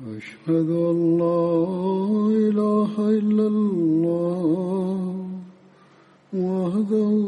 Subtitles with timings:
[0.00, 1.56] أشهد أن لا
[2.28, 5.26] إله إلا الله
[6.34, 7.25] وحده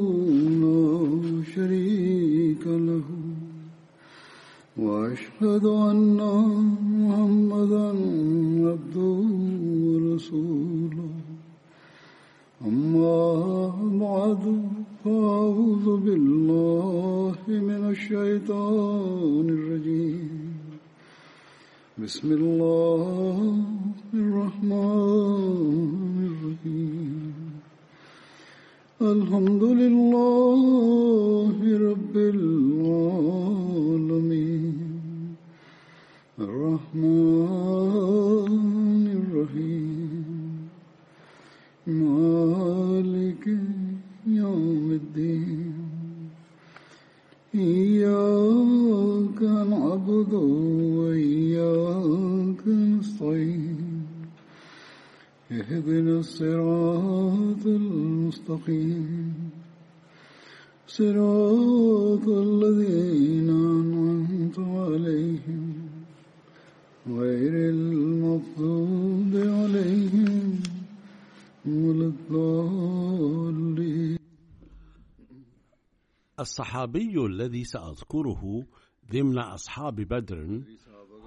[76.59, 78.67] الصحابي الذي سأذكره
[79.12, 80.62] ضمن أصحاب بدر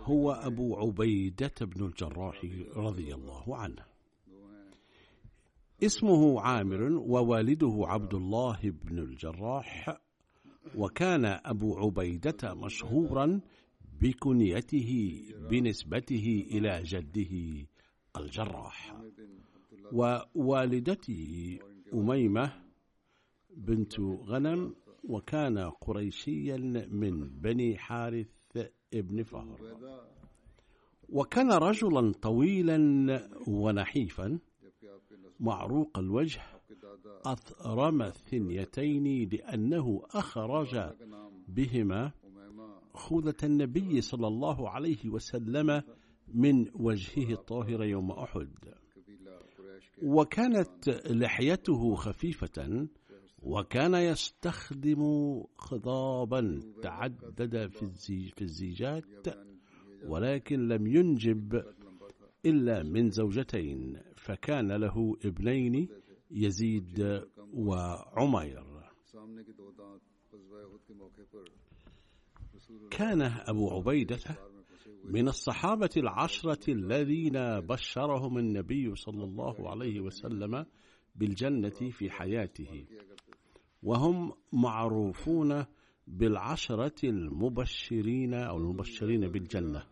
[0.04, 2.42] هو أبو عبيدة بن الجراح
[2.76, 3.86] رضي الله عنه.
[5.84, 10.02] اسمه عامر ووالده عبد الله بن الجراح
[10.76, 13.42] وكان أبو عبيدة مشهورا
[14.02, 17.66] بكنيته بنسبته إلى جده
[18.18, 18.96] الجراح
[19.94, 21.60] ووالدته
[21.94, 22.52] أميمة
[23.58, 26.58] بنت غنم وكان قريشيا
[26.92, 28.28] من بني حارث
[28.94, 29.60] ابن فهر.
[31.10, 32.78] وكان رجلا طويلا
[33.48, 34.40] ونحيفا
[35.40, 36.42] معروق الوجه
[37.26, 40.94] أثرم الثنيتين لأنه أخرج
[41.48, 42.12] بهما
[42.94, 45.84] خوذة النبي صلى الله عليه وسلم
[46.34, 48.50] من وجهه الطاهر يوم أحد.
[50.04, 52.88] وكانت لحيته خفيفة
[53.42, 55.04] وكان يستخدم
[55.58, 59.06] خضابا تعدد في الزيجات
[60.06, 61.64] ولكن لم ينجب
[62.46, 65.88] إلا من زوجتين فكان له ابنين
[66.32, 67.22] يزيد
[67.54, 68.64] وعمير.
[72.92, 74.20] كان أبو عبيدة
[75.06, 80.66] من الصحابة العشرة الذين بشرهم النبي صلى الله عليه وسلم
[81.16, 82.86] بالجنة في حياته.
[83.84, 85.66] وهم معروفون
[86.08, 89.84] بالعشرة المبشرين أو المبشرين بالجنة.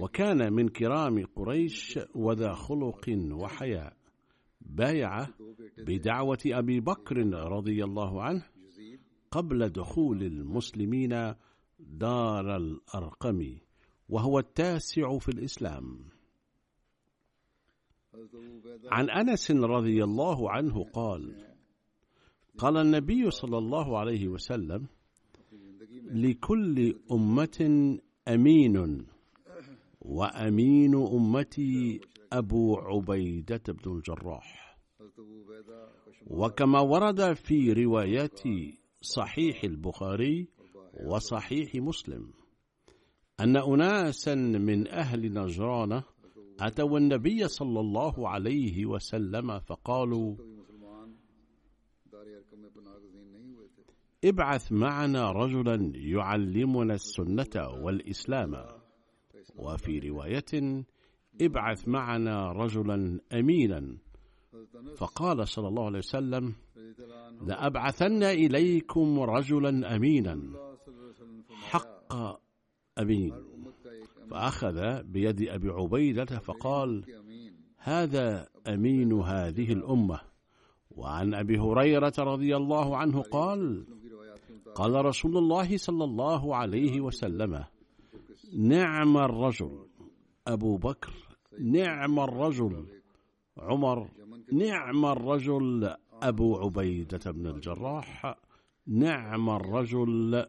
[0.00, 3.96] وكان من كرام قريش وذا خلق وحياء.
[4.60, 5.26] بايع
[5.78, 8.46] بدعوة أبي بكر رضي الله عنه
[9.30, 11.34] قبل دخول المسلمين
[11.78, 13.58] دار الأرقم
[14.08, 15.98] وهو التاسع في الإسلام.
[18.90, 21.53] عن أنس رضي الله عنه قال
[22.58, 24.86] قال النبي صلى الله عليه وسلم
[26.10, 27.58] لكل أمة
[28.28, 29.06] أمين
[30.00, 32.00] وأمين أمتي
[32.32, 34.76] أبو عبيدة بن الجراح.
[36.26, 38.40] وكما ورد في روايات
[39.00, 40.48] صحيح البخاري
[41.06, 42.32] وصحيح مسلم
[43.40, 46.02] أن أناسا من أهل نجران
[46.60, 50.36] أتوا النبي صلى الله عليه وسلم فقالوا
[54.24, 58.54] ابعث معنا رجلا يعلمنا السنة والإسلام.
[59.56, 60.84] وفي رواية
[61.40, 63.96] ابعث معنا رجلا أمينا.
[64.96, 66.54] فقال صلى الله عليه وسلم
[67.46, 70.40] لأبعثن إليكم رجلا أمينا.
[71.50, 72.14] حق
[72.98, 73.32] أمين.
[74.30, 77.04] فأخذ بيد أبي عبيدة فقال
[77.78, 80.20] هذا أمين هذه الأمة.
[80.90, 83.86] وعن أبي هريرة رضي الله عنه قال
[84.74, 87.64] قال رسول الله صلى الله عليه وسلم
[88.58, 89.86] نعم الرجل
[90.46, 91.12] أبو بكر
[91.60, 92.86] نعم الرجل
[93.58, 94.08] عمر
[94.52, 98.36] نعم الرجل أبو عبيدة بن الجراح
[98.86, 100.46] نعم الرجل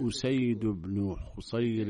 [0.00, 1.88] أسيد بن خصير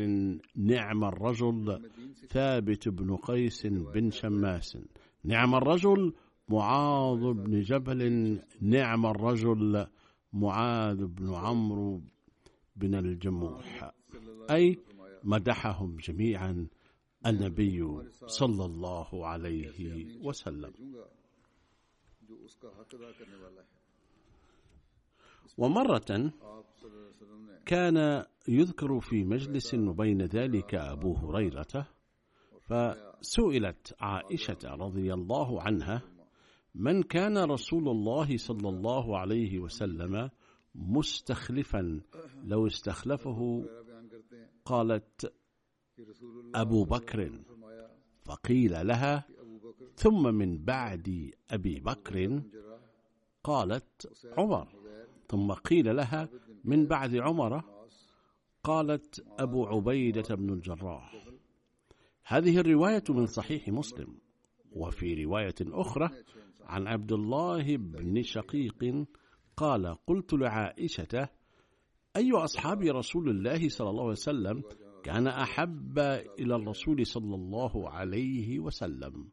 [0.56, 1.90] نعم الرجل
[2.28, 4.78] ثابت بن قيس بن شماس
[5.24, 6.12] نعم الرجل
[6.48, 9.86] معاذ بن جبل نعم الرجل
[10.34, 12.02] معاذ بن عمرو
[12.76, 13.92] بن الجموح
[14.50, 14.78] أي
[15.24, 16.68] مدحهم جميعا
[17.26, 17.80] النبي
[18.26, 20.72] صلى الله عليه وسلم.
[25.58, 26.32] ومرة
[27.66, 31.88] كان يذكر في مجلس وبين ذلك أبو هريرة
[32.60, 36.02] فسئلت عائشة رضي الله عنها
[36.74, 40.30] من كان رسول الله صلى الله عليه وسلم
[40.74, 42.00] مستخلفا
[42.44, 43.64] لو استخلفه
[44.64, 45.34] قالت
[46.54, 47.40] أبو بكر.
[48.24, 49.24] فقيل لها
[49.96, 52.42] ثم من بعد أبي بكر
[53.44, 54.68] قالت عمر.
[55.28, 56.28] ثم قيل لها
[56.64, 57.62] من بعد عمر
[58.62, 61.26] قالت أبو عبيدة بن الجراح.
[62.26, 64.18] هذه الرواية من صحيح مسلم.
[64.72, 66.10] وفي رواية أخرى
[66.64, 69.06] عن عبد الله بن شقيق
[69.56, 71.28] قال قلت لعائشة
[72.16, 74.62] أي أصحاب رسول الله صلى الله عليه وسلم
[75.02, 75.98] كان أحب
[76.38, 79.28] إلى الرسول صلى الله عليه وسلم؟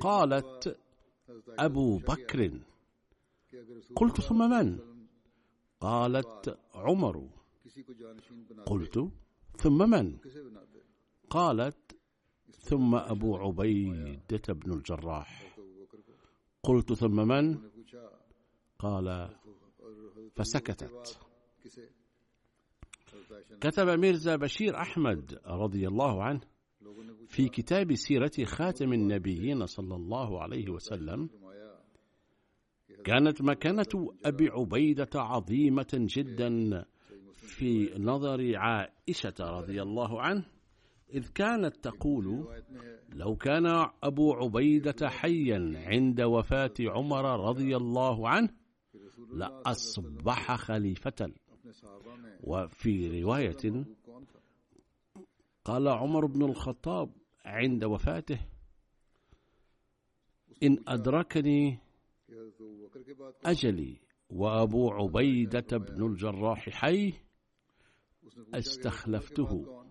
[0.00, 0.80] قالت
[1.58, 2.60] أبو بكر.
[3.96, 4.78] قلت ثم من؟
[5.80, 7.28] قالت عمر.
[8.66, 9.10] قلت
[9.56, 10.18] ثم من؟
[11.30, 11.96] قالت
[12.50, 15.47] ثم أبو عبيدة بن الجراح.
[16.62, 17.58] قلت ثم من؟
[18.78, 19.30] قال
[20.36, 21.18] فسكتت.
[23.60, 26.40] كتب ميرزا بشير أحمد رضي الله عنه
[27.26, 31.30] في كتاب سيرة خاتم النبيين صلى الله عليه وسلم
[33.04, 36.84] كانت مكانة أبي عبيدة عظيمة جدا
[37.36, 40.44] في نظر عائشة رضي الله عنه.
[41.14, 42.48] إذ كانت تقول
[43.08, 43.66] لو كان
[44.02, 48.48] أبو عبيدة حيا عند وفاة عمر رضي الله عنه
[49.32, 51.32] لأصبح خليفة.
[52.40, 53.84] وفي رواية
[55.64, 57.12] قال عمر بن الخطاب
[57.44, 58.40] عند وفاته
[60.62, 61.78] إن أدركني
[63.44, 64.00] أجلي
[64.30, 67.12] وأبو عبيدة بن الجراح حي
[68.54, 69.84] استخلفته.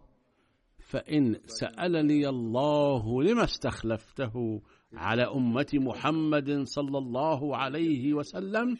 [0.87, 4.61] فإن سألني الله لما استخلفته
[4.93, 8.77] على أمة محمد صلى الله عليه وسلم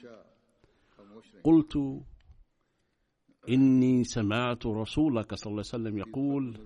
[1.44, 1.76] قلت
[3.50, 6.58] إني سمعت رسولك صلى الله عليه وسلم يقول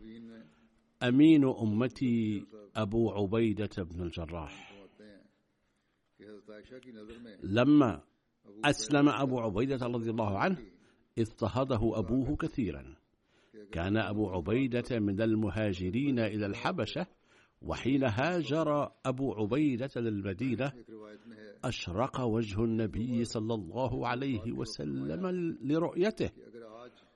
[1.03, 2.45] أمين أمتي
[2.75, 4.71] أبو عبيدة بن الجراح.
[7.43, 8.01] لما
[8.65, 10.57] أسلم أبو عبيدة رضي الله عنه
[11.19, 12.95] اضطهده أبوه كثيرا.
[13.71, 17.05] كان أبو عبيدة من المهاجرين إلى الحبشة
[17.61, 20.71] وحين هاجر أبو عبيدة للمدينة
[21.63, 25.27] أشرق وجه النبي صلى الله عليه وسلم
[25.61, 26.29] لرؤيته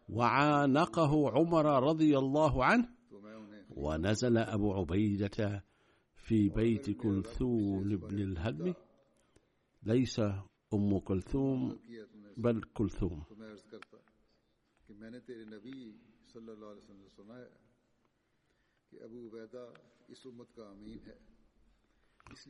[0.10, 2.90] وعانقه عمر رضي الله عنه
[3.69, 5.63] ونزل أبو عبيدة
[6.16, 8.74] في بيت كلثوم بن الهدم.
[9.84, 10.19] ليس
[10.74, 11.80] أم كلثوم
[12.38, 13.24] بل كلثوم.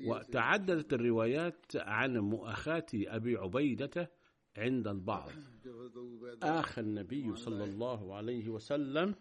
[0.08, 4.12] وتعددت الروايات عن مؤاخاة أبي عبيدة
[4.58, 5.30] عند البعض.
[6.44, 9.16] آخ النبي صلى الله عليه وسلم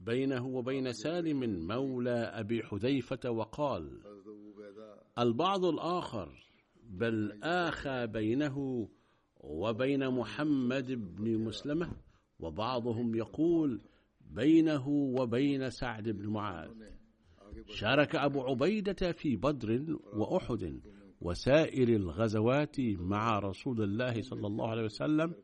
[0.00, 4.02] بينه وبين سالم مولى أبي حذيفة وقال
[5.18, 6.45] البعض الآخر
[6.90, 8.88] بل آخى بينه
[9.40, 11.92] وبين محمد بن مسلمة
[12.40, 13.80] وبعضهم يقول
[14.20, 16.70] بينه وبين سعد بن معاذ.
[17.66, 20.80] شارك أبو عبيدة في بدر وأحد
[21.20, 25.34] وسائر الغزوات مع رسول الله صلى الله عليه وسلم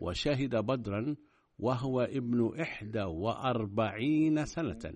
[0.00, 1.16] وشهد بدرا
[1.58, 4.94] وهو ابن إحدى وأربعين سنة.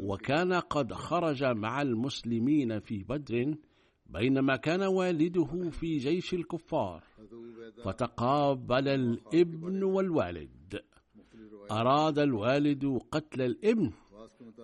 [0.00, 3.54] وكان قد خرج مع المسلمين في بدر
[4.06, 7.02] بينما كان والده في جيش الكفار.
[7.84, 10.80] فتقابل الابن والوالد.
[11.70, 13.92] أراد الوالد قتل الابن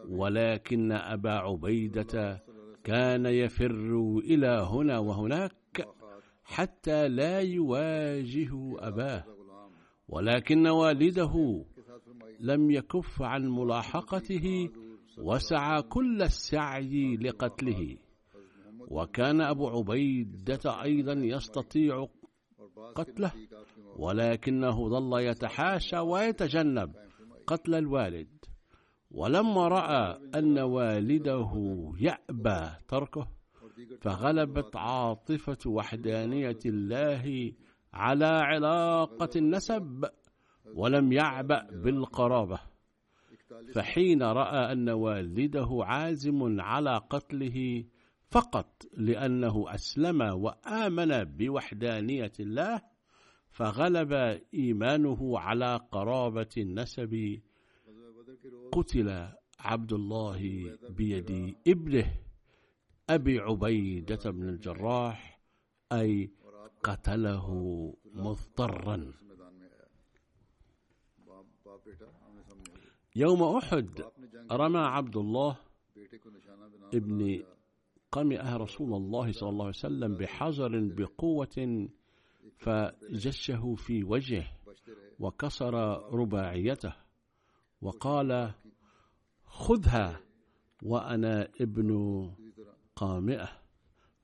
[0.09, 2.42] ولكن أبا عبيدة
[2.85, 5.88] كان يفر إلى هنا وهناك
[6.44, 9.25] حتى لا يواجه أباه.
[10.09, 11.64] ولكن والده
[12.40, 14.68] لم يكف عن ملاحقته
[15.18, 17.97] وسعى كل السعي لقتله.
[18.90, 22.06] وكان أبو عبيدة أيضا يستطيع
[22.94, 23.32] قتله
[23.97, 26.92] ولكنه ظل يتحاشى ويتجنب
[27.47, 28.28] قتل الوالد.
[29.11, 31.52] ولما رأى أن والده
[32.00, 33.28] يأبى تركه
[34.00, 37.52] فغلبت عاطفة وحدانية الله
[37.92, 40.04] على علاقة النسب
[40.75, 42.61] ولم يعبأ بالقرابة.
[43.75, 47.85] فحين رأى أن والده عازم على قتله
[48.30, 52.82] فقط لأنه أسلم وآمن بوحدانية الله
[53.50, 54.12] فغلب
[54.54, 57.40] إيمانه على قرابة النسب.
[58.72, 60.40] قتل عبد الله
[60.90, 62.20] بيد ابنه
[63.10, 65.40] أبي عبيدة بن الجراح
[65.92, 66.30] أي
[66.82, 67.49] قتله
[68.14, 69.12] مضطرا.
[73.16, 74.04] يوم أحد
[74.52, 75.56] رمى عبد الله
[76.94, 77.42] ابن
[78.12, 81.88] قمئه رسول الله صلى الله عليه وسلم بحجر بقوة
[82.58, 84.46] فجشه في وجهه
[85.18, 85.74] وكسر
[86.14, 86.92] رباعيته
[87.82, 88.54] وقال
[89.44, 90.20] خذها
[90.82, 91.90] وأنا ابن
[92.96, 93.48] قامئة.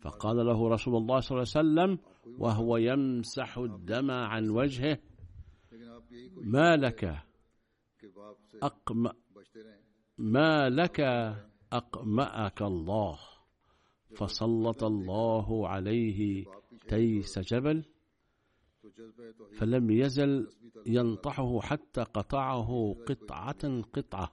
[0.01, 1.99] فقال له رسول الله صلى الله عليه وسلم
[2.39, 4.99] وهو يمسح الدم عن وجهه
[6.43, 7.05] ما لك
[8.63, 9.07] أقم
[10.19, 11.01] ما لك
[11.73, 13.19] أقمأك الله؟
[14.17, 16.45] فسلط الله عليه
[16.89, 17.85] تيس جبل
[19.53, 20.49] فلم يزل
[20.87, 24.33] ينطحه حتى قطعه قطعة قطعة.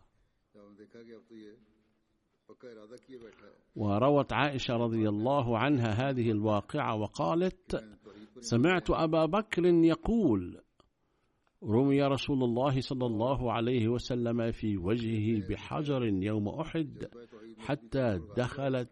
[3.75, 7.83] وروت عائشة رضي الله عنها هذه الواقعة وقالت
[8.39, 10.61] سمعت أبا بكر يقول
[11.63, 17.07] رمي رسول الله صلى الله عليه وسلم في وجهه بحجر يوم أحد
[17.57, 18.89] حتى دخلت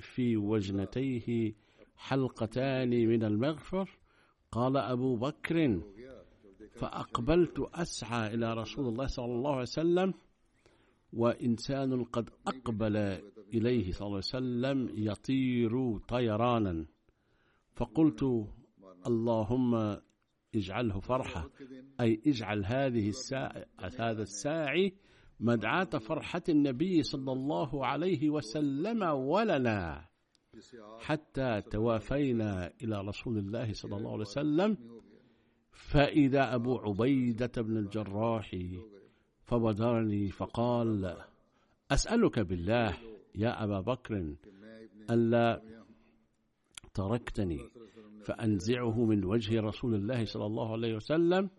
[0.00, 1.52] في وجنتيه
[1.96, 3.98] حلقتان من المغفر.
[4.52, 5.80] قال أبو بكر
[6.70, 10.14] فأقبلت أسعى إلى رسول الله صلى الله عليه وسلم
[11.12, 12.96] وإنسان قد أقبل
[13.54, 16.86] إليه صلى الله عليه وسلم يطير طيرانا.
[17.74, 18.46] فقلت
[19.06, 19.98] اللهم
[20.54, 21.50] اجعله فرحة
[22.00, 23.66] أي اجعل هذه الساعة
[23.98, 24.94] هذا الساعي
[25.40, 30.04] مدعاة فرحة النبي صلى الله عليه وسلم ولنا.
[31.00, 34.76] حتى توافينا إلى رسول الله صلى الله عليه وسلم
[35.72, 38.56] فإذا أبو عبيدة بن الجراح
[39.44, 41.16] فبدرني فقال
[41.90, 42.96] أسألك بالله
[43.34, 44.34] يا أبا بكر
[45.10, 45.62] ألا
[46.94, 47.58] تركتني
[48.24, 51.50] فأنزعه من وجه رسول الله صلى الله عليه وسلم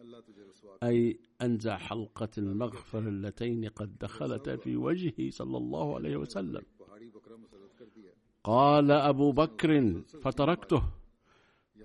[0.83, 6.61] أي أنزع حلقة المغفر اللتين قد دخلتا في وجهه صلى الله عليه وسلم.
[8.43, 10.83] قال أبو بكر فتركته.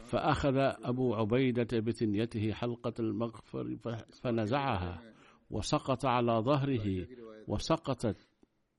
[0.04, 3.76] فأخذ أبو عبيدة بثنيته حلقة المغفر
[4.22, 5.14] فنزعها
[5.50, 7.06] وسقط على ظهره
[7.48, 8.28] وسقطت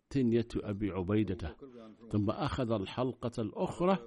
[0.10, 1.55] ثنية أبي عبيدة.
[2.12, 3.98] ثم أخذ الحلقة الأخرى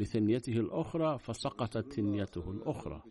[0.00, 3.02] بثنيته الأخرى فسقطت ثنيته الأخرى.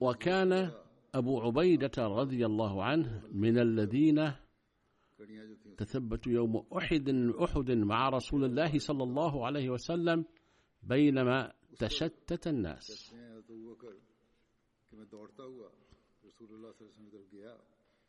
[0.00, 0.72] وكان
[1.14, 4.32] أبو عبيدة رضي الله عنه من الذين
[5.76, 7.08] تثبتوا يوم أحد
[7.42, 10.24] أحد مع رسول الله صلى الله عليه وسلم
[10.82, 13.14] بينما تشتت الناس.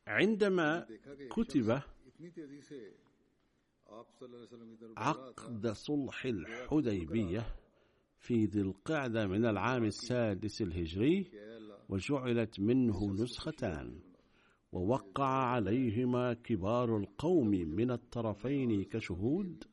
[0.08, 0.86] عندما
[1.30, 1.82] كتب
[4.98, 7.56] عقد صلح الحديبية
[8.20, 11.32] في ذي القعدة من العام السادس الهجري
[11.90, 14.00] وجعلت منه نسختان
[14.72, 19.64] ووقع عليهما كبار القوم من الطرفين كشهود.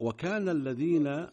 [0.00, 1.26] وكان الذين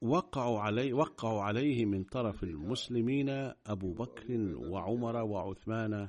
[0.00, 3.28] وقعوا عليه وقعوا عليه من طرف المسلمين
[3.66, 6.08] أبو بكر وعمر وعثمان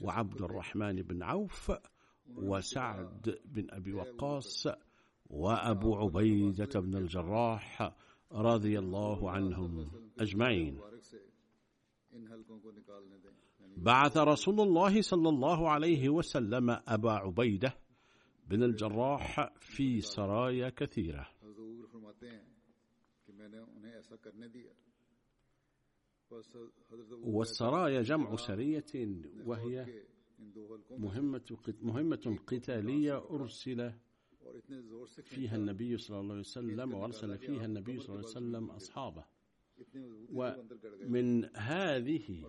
[0.00, 1.72] وعبد الرحمن بن عوف
[2.36, 4.68] وسعد بن أبي وقاص
[5.30, 7.94] وأبو عبيدة بن الجراح
[8.32, 10.80] رضي الله عنهم أجمعين.
[13.76, 17.74] بعث رسول الله صلى الله عليه وسلم أبا عبيدة
[18.46, 21.28] بن الجراح في سرايا كثيرة.
[27.24, 28.92] والسرايا جمع سرية
[29.46, 30.04] وهي
[30.90, 33.92] مهمة مهمة قتالية أرسل
[35.22, 39.24] فيها النبي صلى الله عليه وسلم وأرسل فيها النبي صلى الله عليه وسلم أصحابه.
[40.32, 42.44] ومن هذه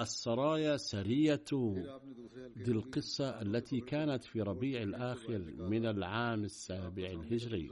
[0.00, 1.44] السرايا سرية
[2.58, 7.70] ذي القصة التي كانت في ربيع الآخر من العام السابع الهجري.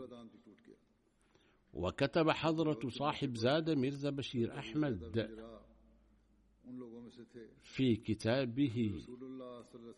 [1.73, 5.17] وكتب حضرة صاحب زاد ميرزا بشير أحمد
[7.63, 9.05] في كتابه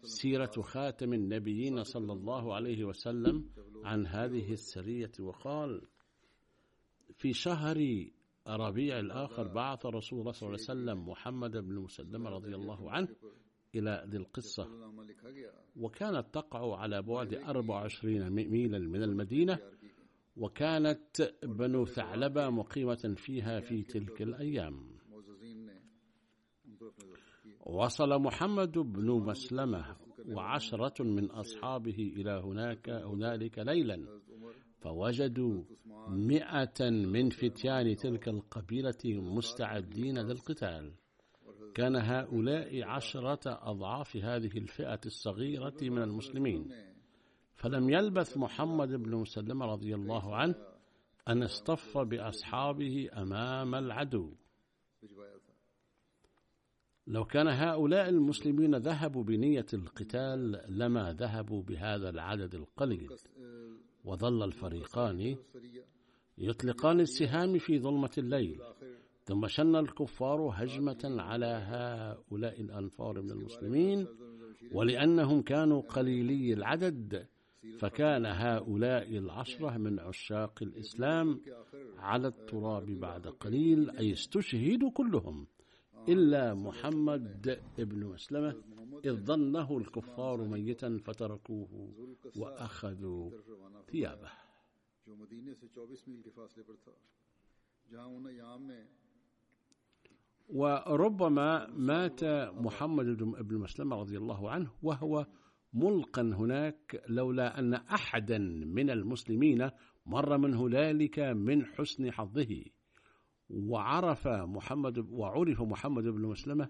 [0.03, 3.51] سيرة خاتم النبيين صلى الله عليه وسلم
[3.85, 5.83] عن هذه السرية وقال
[7.15, 8.07] في شهر
[8.49, 13.09] ربيع الآخر بعث رسول الله صلى الله عليه وسلم محمد بن مسلمة رضي الله عنه
[13.75, 14.69] إلى ذي القصة
[15.77, 19.59] وكانت تقع على بعد 24 ميلا من المدينة
[20.37, 24.92] وكانت بنو ثعلبة مقيمة فيها في تلك الأيام.
[27.67, 29.97] وصل محمد بن مسلمة
[30.29, 34.21] وعشرة من أصحابه إلى هناك هنالك ليلا
[34.81, 35.63] فوجدوا
[36.09, 40.93] مئة من فتيان تلك القبيلة مستعدين للقتال.
[41.75, 46.69] كان هؤلاء عشرة أضعاف هذه الفئة الصغيرة من المسلمين.
[47.55, 50.55] فلم يلبث محمد بن مسلمة رضي الله عنه
[51.29, 54.35] أن اصطف بأصحابه أمام العدو.
[57.07, 63.09] لو كان هؤلاء المسلمين ذهبوا بنية القتال لما ذهبوا بهذا العدد القليل.
[64.05, 65.37] وظل الفريقان
[66.39, 68.61] يطلقان السهام في ظلمة الليل.
[69.25, 74.07] ثم شن الكفار هجمة على هؤلاء الأنفار من المسلمين.
[74.73, 77.27] ولأنهم كانوا قليلي العدد
[77.79, 81.41] فكان هؤلاء العشرة من عشاق الإسلام
[81.99, 85.47] على التراب بعد قليل أي استشهدوا كلهم.
[86.09, 88.55] إلا محمد ابن مسلمة
[89.05, 91.95] إذ ظنه الكفار ميتا فتركوه
[92.37, 93.31] وأخذوا
[93.91, 94.31] ثيابه.
[100.49, 103.07] وربما مات محمد
[103.49, 105.27] بن مسلمة رضي الله عنه وهو
[105.73, 109.71] ملقا هناك لولا أن أحدا من المسلمين
[110.07, 112.65] مر منه ذلك من حسن حظه.
[113.53, 116.69] وعرف محمد وعرف محمد بن مسلمة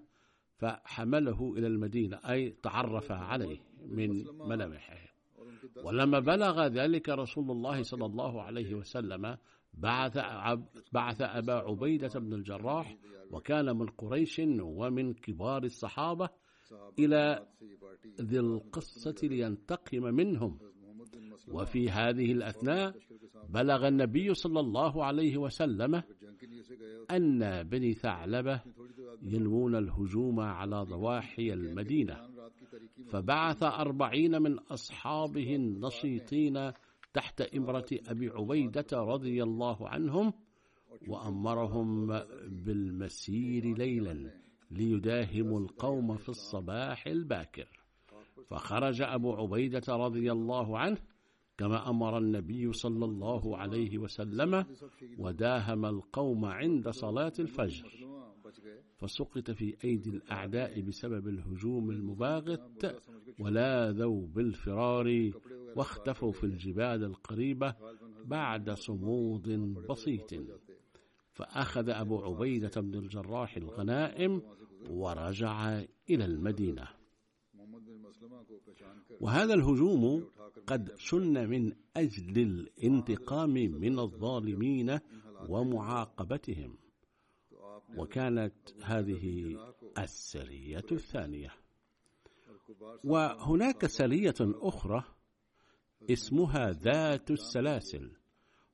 [0.57, 5.13] فحمله إلى المدينة أي تعرف عليه من ملامحه.
[5.85, 9.37] ولما بلغ ذلك رسول الله صلى الله عليه وسلم
[9.75, 10.19] بعث
[10.93, 12.97] بعث أبا عبيدة بن الجراح
[13.31, 16.29] وكان من قريش ومن كبار الصحابة
[16.99, 17.47] إلى
[18.21, 20.59] ذي القصة لينتقم منهم.
[21.49, 22.95] وفي هذه الأثناء
[23.49, 26.03] بلغ النبي صلى الله عليه وسلم
[27.11, 28.61] أن بني ثعلبة
[29.23, 32.17] ينوون الهجوم على ضواحي المدينة
[33.09, 36.73] فبعث أربعين من أصحابه النشيطين
[37.15, 40.33] تحت إمرة أبي عبيدة رضي الله عنهم
[41.09, 42.07] وأمرهم
[42.49, 44.31] بالمسير ليلا
[44.71, 47.69] ليداهموا القوم في الصباح الباكر.
[48.47, 50.99] فخرج أبو عبيدة رضي الله عنه
[51.59, 54.65] كما أمر النبي صلى الله عليه وسلم
[55.19, 57.89] وداهم القوم عند صلاة الفجر.
[58.97, 63.03] فسقط في أيدي الأعداء بسبب الهجوم المباغت
[63.41, 65.33] ولاذوا بالفرار
[65.77, 67.75] واختفوا في الجبال القريبة
[68.25, 69.49] بعد صمود
[69.91, 70.35] بسيط.
[71.33, 74.43] فأخذ أبو عبيدة بن الجراح الغنائم
[74.91, 77.02] ورجع إلى المدينة.
[79.23, 80.31] وهذا الهجوم
[80.67, 84.99] قد شن من أجل الانتقام من الظالمين
[85.49, 86.79] ومعاقبتهم.
[87.97, 89.57] وكانت هذه
[89.99, 91.51] السرية الثانية.
[93.05, 95.05] وهناك سرية أخرى
[96.11, 98.11] اسمها ذات السلاسل.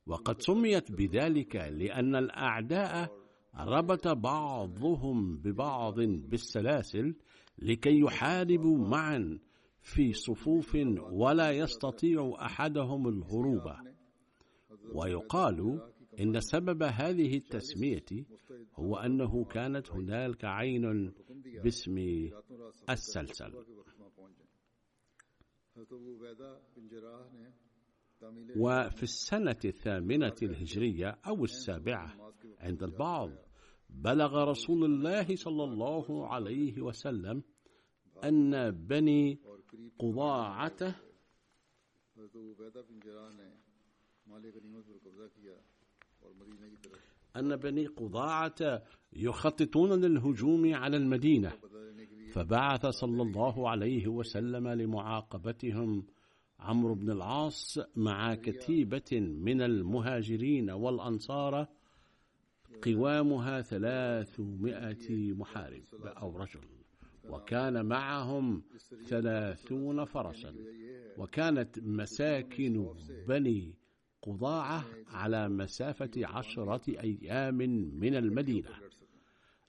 [0.07, 3.13] وقد سميت بذلك لأن الأعداء
[3.55, 7.15] ربط بعضهم ببعض بالسلاسل
[7.59, 9.39] لكي يحاربوا معا
[9.89, 10.77] في صفوف
[11.13, 13.73] ولا يستطيع أحدهم الهروب.
[14.95, 15.81] ويقال
[16.21, 18.27] إن سبب هذه التسمية
[18.75, 21.13] هو أنه كانت هنالك عين
[21.65, 21.99] باسم
[22.91, 23.53] السلسل.
[28.57, 33.31] وفي السنة الثامنة الهجرية أو السابعة عند البعض
[33.91, 37.43] بلغ رسول الله صلى الله عليه وسلم
[38.25, 39.41] أن بني
[39.99, 40.95] قضاعته.
[47.37, 51.49] أن بني قضاعة يخططون للهجوم على المدينة.
[52.33, 56.07] فبعث صلى الله عليه وسلم لمعاقبتهم
[56.59, 61.67] عمرو بن العاص مع كتيبة من المهاجرين والأنصار
[62.85, 66.78] قوامها ثلاثمائة محارب أو رجل.
[67.29, 68.63] وكان معهم
[69.07, 70.55] ثلاثون فرسا.
[71.19, 72.95] وكانت مساكن
[73.29, 73.75] بني
[74.23, 77.57] قضاعة على مسافة عشرة أيام
[78.01, 78.69] من المدينة.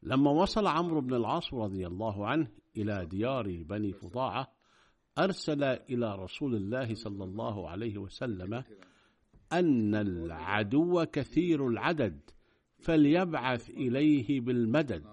[0.03, 4.51] لما وصل عمرو بن العاص رضي الله عنه إلى ديار بني فضاعة
[5.17, 8.63] أرسل إلى رسول الله صلى الله عليه وسلم
[9.53, 12.19] أن العدو كثير العدد
[12.77, 15.05] فليبعث إليه بالمدد.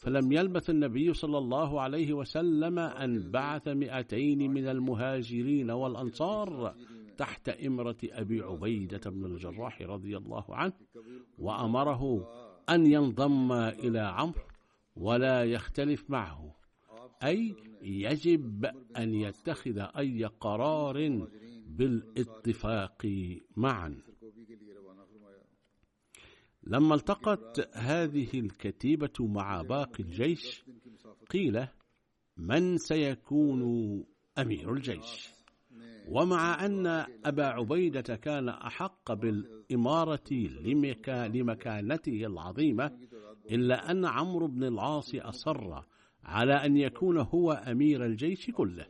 [0.00, 6.74] فلم يلبث النبي صلى الله عليه وسلم أن بعث مئتين من المهاجرين والأنصار
[7.18, 10.72] تحت إمرة أبي عبيدة بن الجراح رضي الله عنه
[11.38, 12.28] وأمره
[12.70, 14.42] أن ينضم إلى عمرو
[14.96, 16.54] ولا يختلف معه
[17.22, 18.64] أي يجب
[18.96, 21.26] أن يتخذ أي قرار
[21.66, 23.06] بالاتفاق
[23.56, 24.09] معا.
[26.70, 30.64] لما التقت هذه الكتيبة مع باقي الجيش
[31.30, 31.66] قيل
[32.36, 33.62] من سيكون
[34.38, 35.28] أمير الجيش؟
[36.08, 36.86] ومع أن
[37.24, 40.32] أبا عبيدة كان أحق بالإمارة
[41.34, 42.98] لمكانته العظيمة
[43.50, 45.82] إلا أن عمرو بن العاص أصر
[46.24, 48.86] على أن يكون هو أمير الجيش كله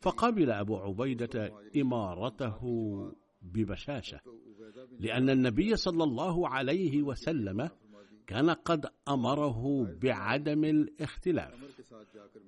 [0.00, 2.58] فقبل أبو عبيدة إمارته
[3.42, 4.20] ببشاشة.
[5.00, 7.70] لأن النبي صلى الله عليه وسلم
[8.26, 11.54] كان قد أمره بعدم الاختلاف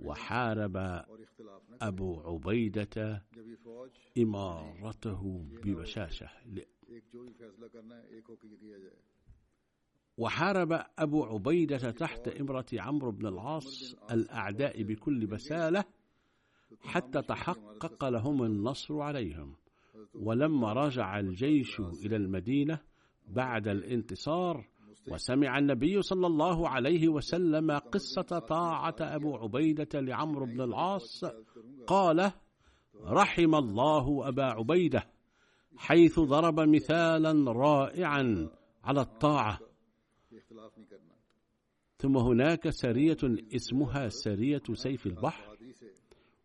[0.04, 0.76] وحارب
[1.82, 3.22] أبو عبيدة
[4.18, 6.28] إمارته ببشاشة.
[10.18, 15.84] وحارب أبو عبيدة تحت إمرة عمرو بن العاص الأعداء بكل بسالة
[16.80, 19.56] حتى تحقق لهم النصر عليهم.
[20.14, 22.80] ولما رجع الجيش إلى المدينة
[23.28, 24.68] بعد الانتصار
[25.10, 31.24] وسمع النبي صلى الله عليه وسلم قصة طاعة أبو عبيدة لعمرو بن العاص
[31.86, 32.32] قال
[33.04, 35.02] رحم الله أبا عبيدة
[35.76, 38.50] حيث ضرب مثالا رائعا
[38.84, 39.58] على الطاعة.
[41.98, 43.16] ثم هناك سرية
[43.54, 45.56] اسمها سرية سيف البحر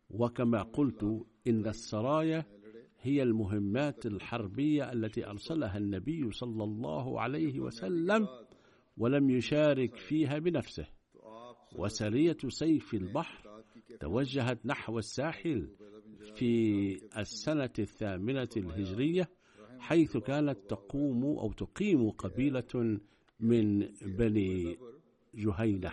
[0.10, 1.04] وكما قلت
[1.48, 2.46] إن السرايا
[3.08, 8.28] هي المهمات الحربية التي أرسلها النبي صلى الله عليه وسلم
[8.98, 10.86] ولم يشارك فيها بنفسه.
[11.76, 13.64] وسرية سيف البحر
[14.00, 15.70] توجهت نحو الساحل
[16.36, 16.52] في
[17.18, 19.30] السنة الثامنة الهجرية
[19.80, 23.00] حيث كانت تقوم أو تقيم قبيلة
[23.40, 24.78] من بني
[25.36, 25.92] جهينة.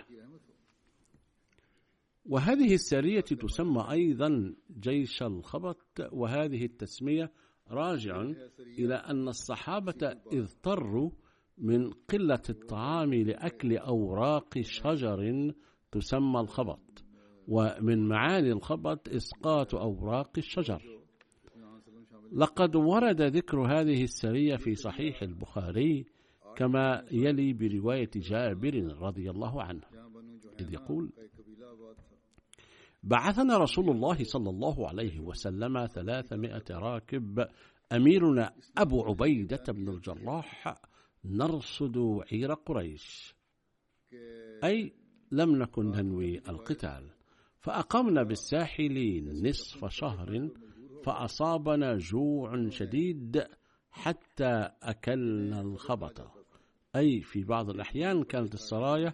[2.25, 7.31] وهذه السرية تسمى أيضا جيش الخبط وهذه التسمية
[7.71, 8.21] راجع
[8.79, 11.11] إلى أن الصحابة اضطروا
[11.57, 15.51] من قلة الطعام لأكل أوراق شجر
[15.91, 17.03] تسمى الخبط
[17.47, 20.81] ومن معاني الخبط إسقاط أوراق الشجر.
[22.31, 26.05] لقد ورد ذكر هذه السرية في صحيح البخاري
[26.55, 29.81] كما يلي برواية جابر رضي الله عنه
[30.59, 31.11] إذ يقول
[33.05, 37.47] بعثنا رسول الله صلى الله عليه وسلم ثلاثمائة راكب
[37.91, 40.75] أميرنا أبو عبيدة بن الجراح
[41.25, 41.97] نرصد
[42.31, 43.35] عير قريش.
[44.63, 44.93] أي
[45.31, 47.09] لم نكن ننوي القتال.
[47.59, 50.49] فأقمنا بالساحل نصف شهر
[51.03, 53.43] فأصابنا جوع شديد
[53.91, 56.31] حتى أكلنا الخبط.
[56.95, 59.13] أي في بعض الأحيان كانت السرايا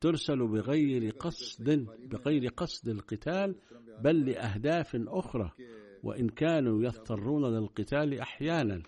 [0.00, 1.70] ترسل بغير قصد
[2.10, 3.54] بغير قصد القتال
[4.00, 5.52] بل لأهداف أخرى
[6.02, 8.82] وإن كانوا يضطرون للقتال أحيانا.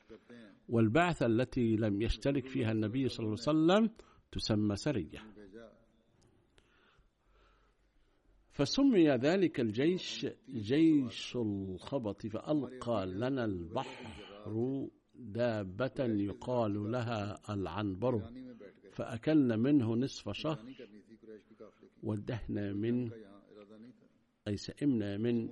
[0.68, 3.90] والبعثة التي لم يشترك فيها النبي صلى الله عليه وسلم
[4.32, 5.18] تسمى سرية.
[8.50, 14.06] فسمي ذلك الجيش جيش الخبط فألقى لنا البحر
[15.14, 18.22] دابة يقال لها العنبر
[18.92, 20.58] فأكلنا منه نصف شهر.
[22.02, 23.10] ودهنا من
[24.48, 25.48] أي سئمنا من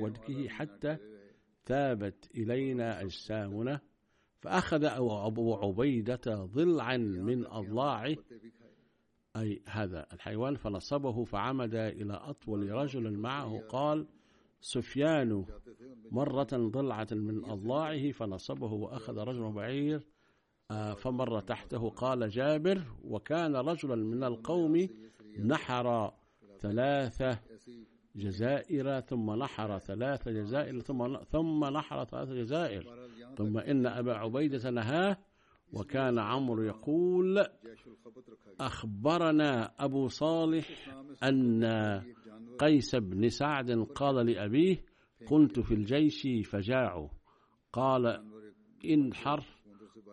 [0.00, 0.96] ودكه حتى
[1.64, 3.80] ثابت إلينا أجسامنا
[4.40, 8.16] فأخذ أبو عبيدة ضلعا من أضلاعه
[9.36, 14.06] أي هذا الحيوان فنصبه فعمد إلى أطول رجل معه قال
[14.60, 15.44] سفيان
[16.10, 20.06] مرة ضلعة من أضلاعه فنصبه وأخذ رجل بعير
[20.70, 24.88] آه، فمر تحته قال جابر وكان رجلا من القوم
[25.38, 26.12] نحر
[26.60, 27.38] ثلاثة
[28.16, 33.08] جزائر ثم نحر ثلاث جزائر ثم ثم نحر ثلاث جزائر.
[33.36, 35.16] ثم إن أبا عبيدة نهاه
[35.72, 37.46] وكان عمرو يقول
[38.60, 41.64] أخبرنا أبو صالح أن
[42.58, 44.84] قيس بن سعد قال لأبيه
[45.28, 47.08] كنت في الجيش فجاعوا
[47.72, 48.24] قال
[48.84, 49.44] انحر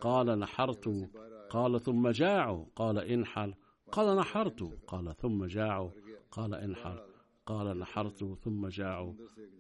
[0.02, 1.10] قال نحرت
[1.50, 3.56] قال ثم جاعوا قال انحر
[3.92, 4.64] قال نحرت.
[4.88, 5.92] قال ثم جاعوا.
[6.32, 7.08] قال انحر
[7.46, 8.24] قال نحرت.
[8.44, 9.14] ثم جاعوا.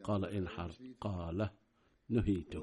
[0.04, 1.50] قال انحر قال
[2.10, 2.56] نهيت.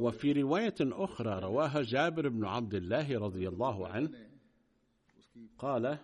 [0.00, 4.08] وفي رواية أخرى رواها جابر بن عبد الله رضي الله عنه.
[5.58, 5.98] قال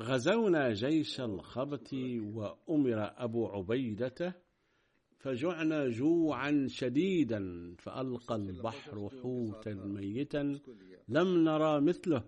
[0.00, 1.94] غزونا جيش الخبت
[2.34, 4.36] وأمر أبو عبيدة
[5.18, 10.58] فجعنا جوعا شديدا فألقى البحر حوتا ميتا
[11.08, 12.24] لم نرى مثله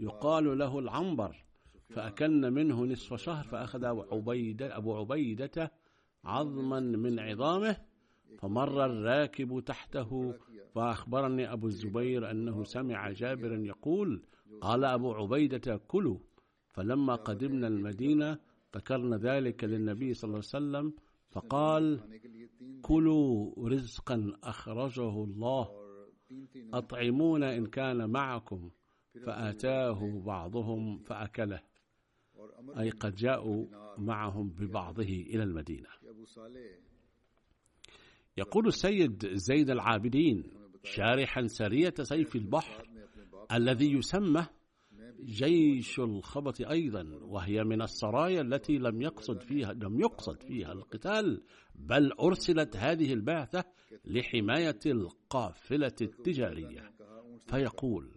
[0.00, 1.44] يقال له العنبر
[1.88, 5.72] فأكلنا منه نصف شهر فأخذ عبيدة, أبو عبيدة
[6.24, 7.76] عظما من عظامه
[8.38, 10.34] فمر الراكب تحته
[10.74, 14.22] فأخبرني أبو الزبير أنه سمع جابرا يقول
[14.60, 16.18] قال أبو عبيدة كلوا.
[16.68, 18.38] فلما قدمنا المدينة
[18.76, 20.94] ذكرنا ذلك للنبي صلى الله عليه وسلم
[21.30, 22.00] فقال
[22.82, 28.70] كلوا رزقا أخرجه الله اور تین تین أطعمون إن كان معكم.
[29.26, 31.60] فآتاه بعضهم فأكله
[32.78, 33.66] أي قد جاءوا
[33.98, 35.88] معهم ببعضه إلى المدينة.
[38.36, 40.44] يقول السيد زيد العابدين
[40.84, 42.89] شارحا سرية سيف البحر.
[43.52, 44.46] الذي يسمى
[45.24, 51.42] جيش الخبط أيضا وهي من السرايا التي لم يقصد فيها لم يقصد فيها القتال
[51.74, 53.64] بل أرسلت هذه البعثة
[54.04, 56.92] لحماية القافلة التجارية.
[57.46, 58.10] فيقول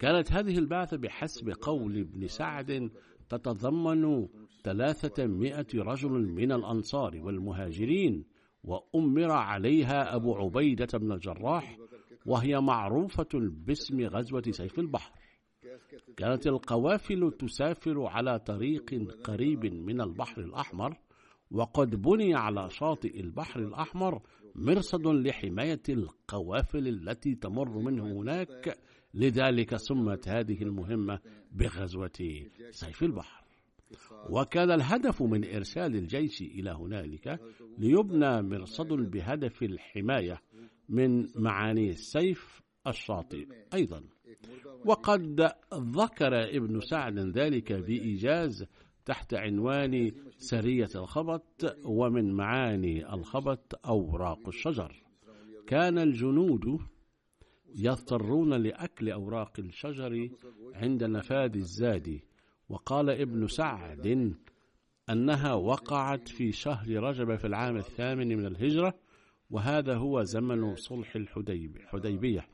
[0.00, 2.90] كانت هذه البعثة بحسب قول ابن سعد
[3.28, 4.28] تتضمن
[4.64, 8.24] ثلاثمائة رجل من الأنصار والمهاجرين
[8.64, 11.78] وأمر عليها أبو عبيدة بن الجراح
[12.26, 15.12] وهي معروفة باسم غزوة سيف البحر.
[16.16, 18.94] كانت القوافل تسافر على طريق
[19.24, 20.96] قريب من البحر الأحمر
[21.50, 24.22] وقد بني على شاطئ البحر الأحمر
[24.54, 28.78] مرصد لحماية القوافل التي تمر منه هناك.
[29.14, 31.18] لذلك سمت هذه المهمة
[31.52, 32.10] بغزوة
[32.70, 33.37] سيف البحر.
[34.30, 37.40] وكان الهدف من إرسال الجيش إلى هنالك
[37.78, 40.40] ليبنى مرصد بهدف الحماية
[40.88, 44.02] من معاني السيف الشاطئ أيضا.
[44.84, 45.40] وقد
[45.74, 48.64] ذكر ابن سعد ذلك بإيجاز
[49.04, 55.02] تحت عنوان سرية الخبط ومن معاني الخبط أوراق الشجر.
[55.66, 56.78] كان الجنود
[57.74, 60.28] يضطرون لأكل أوراق الشجر
[60.74, 62.20] عند نفاذ الزاد.
[62.68, 64.34] وقال ابن سعد
[65.10, 68.94] أنها وقعت في شهر رجب في العام الثامن من الهجرة
[69.50, 72.48] وهذا هو زمن صلح الحديب الحديبية.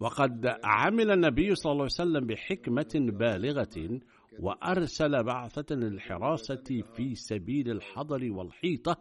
[0.00, 4.00] وقد عمل النبي صلى الله عليه وسلم بحكمة بالغة
[4.38, 8.96] وأرسل بعثة للحراسة في سبيل الحضر والحيطة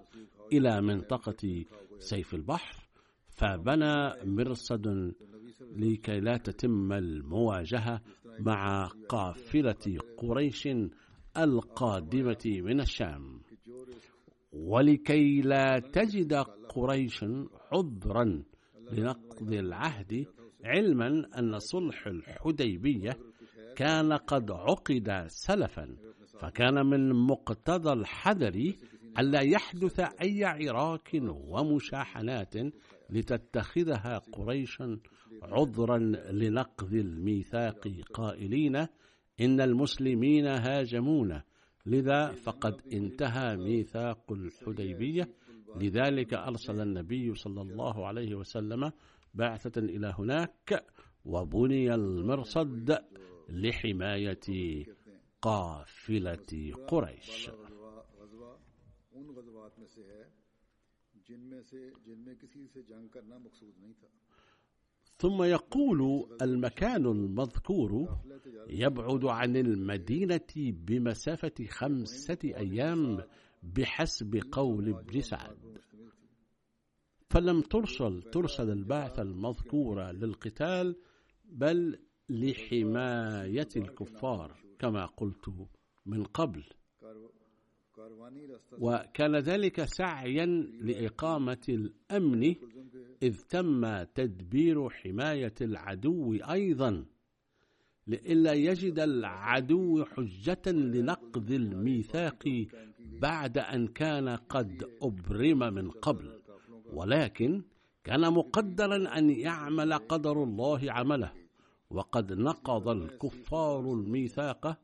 [0.53, 1.65] إلى منطقة
[1.99, 2.87] سيف البحر
[3.27, 5.13] فبنى مرصد
[5.61, 8.01] لكي لا تتم المواجهة
[8.39, 10.69] مع قافلة قريش
[11.37, 13.41] القادمة من الشام.
[14.53, 16.33] ولكي لا تجد
[16.69, 17.25] قريش
[17.71, 18.43] عذرا
[18.91, 20.25] لنقض العهد
[20.65, 23.17] علما أن صلح الحديبية
[23.75, 25.95] كان قد عقد سلفا
[26.39, 28.73] فكان من مقتضى الحذر
[29.19, 32.53] ألا يحدث أي عراك ومشاحنات
[33.09, 34.99] لتتخذها قريشا
[35.41, 35.97] عذرا
[36.31, 38.75] لنقض الميثاق قائلين
[39.41, 41.43] إن المسلمين هاجمونا
[41.85, 45.29] لذا فقد انتهى ميثاق الحديبية.
[45.75, 48.91] لذلك أرسل النبي صلى الله عليه وسلم
[49.33, 50.85] بعثة إلى هناك
[51.25, 52.97] وبني المرصد
[53.49, 54.85] لحماية
[55.41, 57.49] قافلة قريش.
[65.17, 68.17] ثم يقول المكان المذكور
[68.69, 73.23] يبعد عن المدينة بمسافة خمسة أيام
[73.63, 75.57] بحسب قول ابن سعد.
[77.29, 80.95] فلم ترسل ترسل البعثة المذكورة للقتال
[81.45, 81.99] بل
[82.29, 85.49] لحماية الكفار كما قلت
[86.05, 86.63] من قبل.
[88.79, 90.45] وكان ذلك سعيا
[90.81, 92.55] لإقامة الأمن
[93.23, 97.05] إذ تم تدبير حماية العدو أيضا
[98.07, 102.65] لئلا يجد العدو حجة لنقض الميثاق
[103.01, 106.41] بعد أن كان قد أبرم من قبل
[106.93, 107.61] ولكن
[108.03, 111.33] كان مقدرا أن يعمل قدر الله عمله
[111.89, 114.79] وقد نقض الكفار الميثاق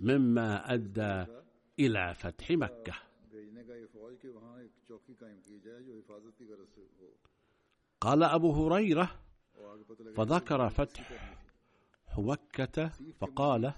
[0.00, 1.24] مما أدى
[1.78, 2.94] إلى فتح مكة.
[8.02, 9.10] قال أبو هريرة
[10.16, 11.34] فذكر فتح
[12.06, 13.72] حوكة فقال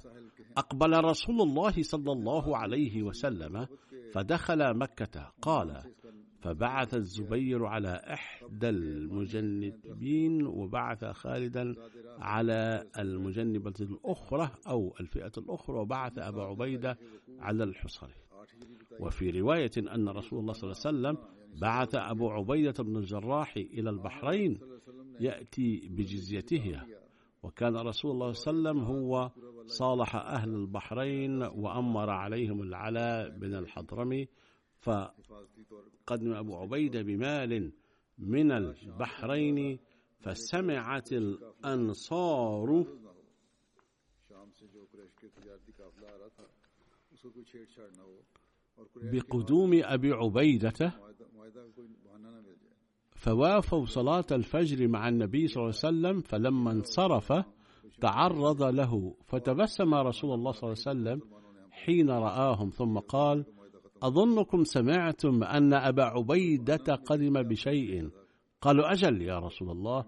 [0.57, 3.67] أقبل رسول الله صلى الله عليه وسلم
[4.13, 5.33] فدخل مكة.
[5.43, 5.83] قال
[6.41, 11.75] فبعث الزبير على إحدى المجنبين وبعث خالدا
[12.19, 16.99] على المجنبة الأخرى أو الفئة الأخرى وبعث أبا عبيدة
[17.39, 18.15] على الحصري.
[19.01, 23.91] وفي رواية أن رسول الله صلى الله عليه وسلم بعث أبو عبيدة بن الجراح إلى
[23.91, 24.61] البحرين
[25.21, 26.87] يأتي بجزيتها
[27.43, 29.31] وكان رسول الله صلى الله عليه وسلم هو
[29.67, 34.29] صالح أهل البحرين وأمر عليهم العلاء بن الحضرمي
[34.79, 37.73] فقدم أبو عبيدة بمال
[38.19, 39.79] من البحرين
[40.21, 42.85] فسمعت الأنصار.
[49.13, 50.93] بقدوم أبي عبيدة
[53.17, 57.33] فوافوا صلاة الفجر مع النبي صلى الله عليه وسلم فلما انصرف
[58.01, 61.21] تعرض له فتبسم رسول الله صلى الله عليه وسلم
[61.71, 63.45] حين رآهم ثم قال
[64.03, 68.11] أظنكم سمعتم أن أبا عبيدة قدم بشيء؟
[68.61, 70.05] قالوا أجل يا رسول الله.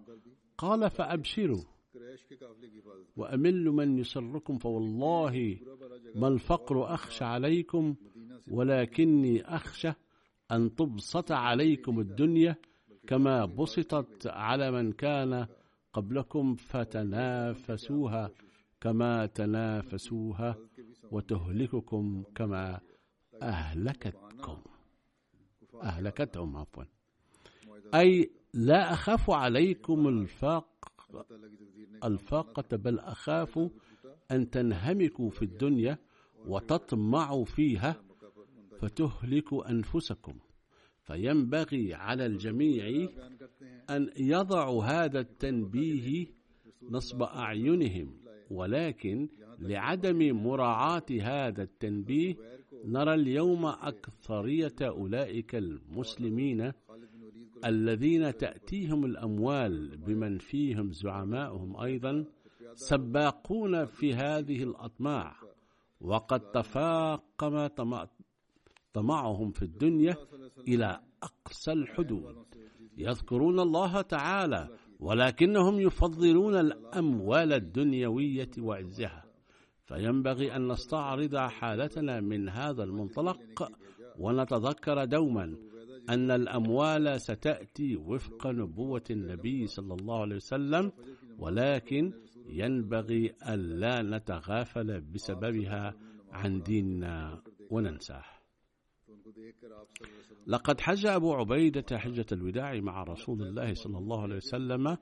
[0.59, 1.63] قال فأبشروا
[3.17, 5.59] وأمل من يسركم فوالله
[6.15, 7.95] ما الفقر أخشى عليكم
[8.51, 9.93] ولكني أخشى
[10.53, 12.57] أن تبسط عليكم الدنيا
[13.07, 15.47] كما بسطت على من كان
[15.93, 18.31] قبلكم فتنافسوها
[18.81, 20.57] كما تنافسوها
[21.11, 22.81] وتهلككم كما
[23.43, 24.59] أهلكتكم.
[25.83, 26.85] أهلكتهم عفوا.
[27.95, 30.69] أي لا أخاف عليكم الفاق
[32.05, 33.71] الفاقة بل أخاف
[34.31, 35.99] أن تنهمكوا في الدنيا
[36.47, 38.03] وتطمعوا فيها
[38.81, 40.39] فتهلك أنفسكم.
[41.07, 43.09] فينبغي على الجميع
[43.91, 46.27] أن يضعوا هذا التنبيه
[46.91, 48.17] نصب أعينهم
[48.51, 52.37] ولكن لعدم مراعاة هذا التنبيه
[52.85, 56.73] نرى اليوم أكثرية أولئك المسلمين
[57.65, 62.25] الذين تأتيهم الأموال بمن فيهم زعماؤهم أيضا
[62.75, 65.37] سباقون في هذه الأطماع
[66.01, 67.67] وقد تفاقم
[68.97, 70.17] طمعهم في الدنيا
[70.69, 72.37] إلى أقصى الحدود.
[72.99, 74.69] يذكرون الله تعالى
[75.01, 79.25] ولكنهم يفضلون الأموال الدنيوية وعزها.
[79.85, 83.73] فينبغي أن نستعرض حالتنا من هذا المنطلق
[84.19, 85.57] ونتذكر دوما
[86.09, 90.93] أن الأموال ستأتي وفق نبوة النبي صلى الله عليه وسلم
[91.39, 92.13] ولكن
[92.49, 95.95] ينبغي ألا نتغافل بسببها
[96.33, 98.36] عن ديننا وننساه.
[100.47, 104.97] لقد حج أبو عبيدة حجة الوداع مع رسول الله صلى الله عليه وسلم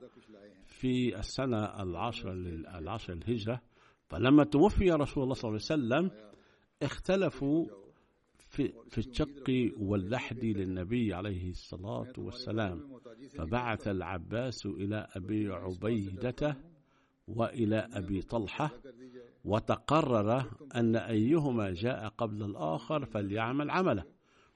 [0.65, 2.31] في السنة العاشرة
[2.77, 3.61] العاشرة الهجرة
[4.07, 6.11] فلما توفي رسول الله صلى الله عليه وسلم
[6.83, 7.65] اختلفوا
[8.37, 12.99] في, في الشق واللحد للنبي عليه الصلاة والسلام.
[13.37, 16.57] فبعث العباس إلى أبي عبيدة
[17.27, 18.71] وإلى أبي طلحة
[19.45, 24.03] وتقرر أن أيهما جاء قبل الآخر فليعمل عمله.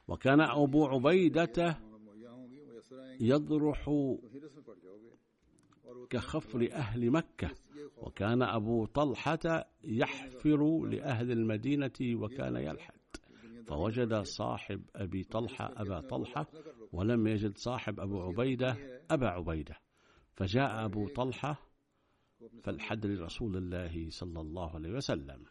[0.09, 1.77] وكان أبو عبيدة
[3.21, 3.89] يضرح
[6.09, 7.49] كخفر أهل مكة
[7.97, 12.99] وكان أبو طلحة يحفر لأهل المدينة وكان يلحد.
[13.67, 16.47] فوجد صاحب أبي طلحة أبا طلحة
[16.93, 18.77] ولم يجد صاحب أبو عبيدة
[19.11, 19.75] أبا عبيدة.
[20.33, 21.59] فجاء أبو طلحة
[22.63, 25.43] فالحد لرسول الله صلى الله عليه وسلم.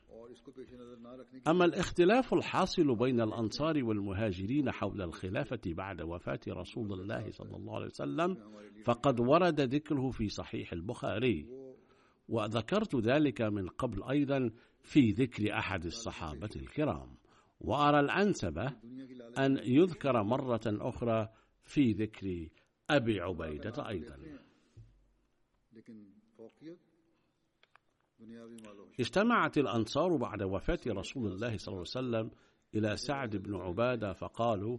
[1.48, 7.86] أما الاختلاف الحاصل بين الأنصار والمهاجرين حول الخلافة بعد وفاة رسول الله صلى الله عليه
[7.86, 8.36] وسلم
[8.84, 11.46] فقد ورد ذكره في صحيح البخاري.
[12.28, 14.50] وذكرت ذلك من قبل أيضا
[14.82, 17.16] في ذكر أحد الصحابة الكرام.
[17.60, 18.58] وأرى الأنسب
[19.38, 21.28] أن يذكر مرة أخرى
[21.62, 22.48] في ذكر
[22.90, 24.16] أبي عبيدة أيضا.
[25.72, 26.06] لكن
[26.38, 26.87] فوقيت
[29.00, 32.30] اجتمعت الأنصار بعد وفاة رسول الله صلى الله عليه وسلم
[32.74, 34.78] إلى سعد بن عبادة فقالوا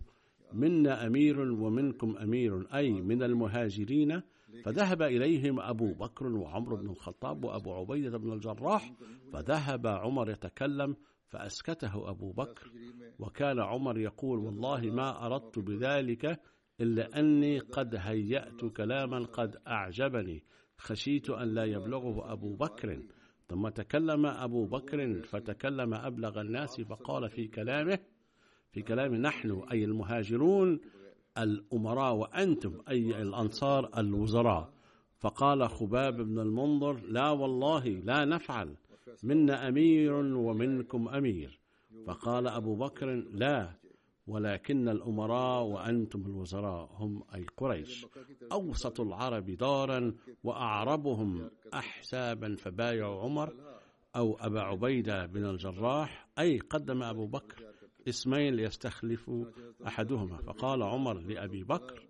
[0.54, 4.22] منا أمير ومنكم أمير أي من المهاجرين.
[4.64, 8.94] فذهب إليهم أبو بكر وعمر بن الخطاب وأبو عبيدة بن الجراح.
[9.34, 10.96] فذهب عمر يتكلم
[11.28, 12.72] فأسكته أبو بكر.
[13.20, 16.40] وكان عمر يقول والله ما أردت بذلك
[16.82, 20.44] إلا أني قد هيأت كلاما قد أعجبني.
[20.78, 23.02] خشيت أن لا يبلغه أبو بكر.
[23.50, 28.00] ثم تكلم أبو بكر فتكلم أبلغ الناس فقال في كلامه
[28.72, 30.80] في كلام نحن أي المهاجرون
[31.38, 34.74] الأمراء وأنتم أي الأنصار الوزراء.
[35.20, 38.76] فقال خباب بن المنظر لا والله لا نفعل
[39.24, 41.60] منا أمير ومنكم أمير.
[42.06, 43.79] فقال أبو بكر لا
[44.30, 48.06] ولكن الأمراء وأنتم الوزراء هم أي قريش
[48.52, 50.14] أوسط العرب دارا
[50.44, 53.54] وأعربهم أحسابا فبايعوا عمر
[54.16, 57.64] أو أبا عبيدة بن الجراح أي قدم أبو بكر
[58.10, 59.32] اسمين ليستخلف
[59.88, 60.38] أحدهما.
[60.38, 62.08] فقال عمر لأبي بكر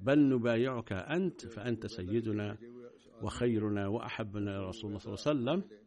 [0.00, 2.58] بل نبايعك أنت فأنت سيدنا
[3.22, 5.78] وخيرنا وأحبنا رسول الله صلى الله عليه وسلم.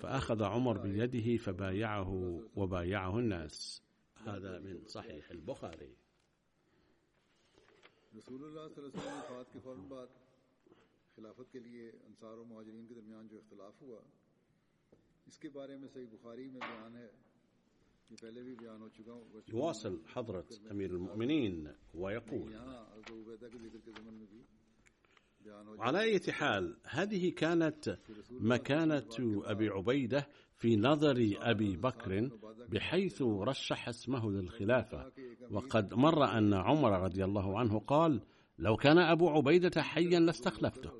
[0.00, 3.81] فأخذ عمر بيده فبايعه وبايعه الناس.
[4.26, 5.94] هذا من صحيح البخاري.
[8.18, 10.06] رسول اللہ صلی اللہ علیہ وسلم وفات کے فوراً بعد
[11.16, 14.00] خلافت کے لیے انصار و مہاجرین کے درمیان جو اختلاف ہوا
[15.26, 17.08] اس کے بارے میں صحیح بخاری میں بیان ہے۔
[18.10, 23.46] یہ پہلے بھی بیان ہو چکا ہوں۔ يواصل حضرة أمير المؤمنين ويقول یہاں حضرت عبیدہ
[23.52, 24.42] کے ذکر کے زمن میں بھی
[25.78, 27.98] على أي حال هذه كانت
[28.30, 32.30] مكانة أبي عبيدة في نظر أبي بكر
[32.68, 35.12] بحيث رشح اسمه للخلافة.
[35.50, 38.20] وقد مر أن عمر رضي الله عنه قال
[38.58, 40.90] لو كان أبو عبيدة حيا لاستخلفته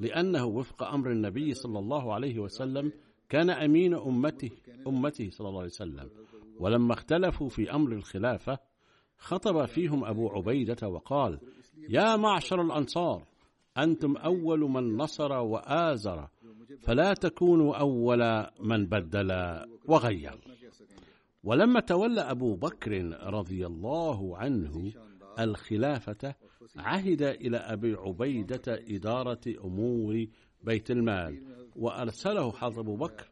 [0.00, 2.92] لأنه وفق أمر النبي صلى الله عليه وسلم
[3.28, 4.50] كان أمين أمته
[4.86, 6.10] أمته صلى الله عليه وسلم.
[6.58, 8.58] ولما اختلفوا في أمر الخلافة
[9.18, 11.40] خطب فيهم أبو عبيدة وقال
[11.88, 13.29] يا معشر الأنصار
[13.78, 16.28] أنتم أول من نصر وآزر
[16.80, 19.32] فلا تكونوا أول من بدل
[19.88, 20.38] وغير.
[21.44, 22.92] ولما تولى أبو بكر
[23.34, 24.92] رضي الله عنه
[25.38, 26.34] الخلافة
[26.76, 30.26] عهد إلى أبي عبيدة إدارة أمور
[30.62, 31.42] بيت المال
[31.76, 33.30] وأرسله حضرت أبو بكر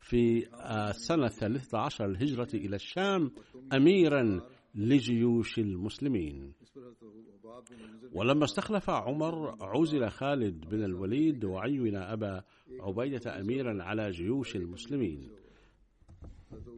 [0.00, 0.46] في
[0.90, 3.30] السنة الثالثة عشر الهجرة إلى الشام
[3.72, 4.40] أميرا
[4.74, 6.52] لجيوش المسلمين.
[8.12, 12.42] ولما استخلف عمر عزل خالد بن الوليد وعين أبا
[12.80, 15.30] عبيدة أميرا على جيوش المسلمين.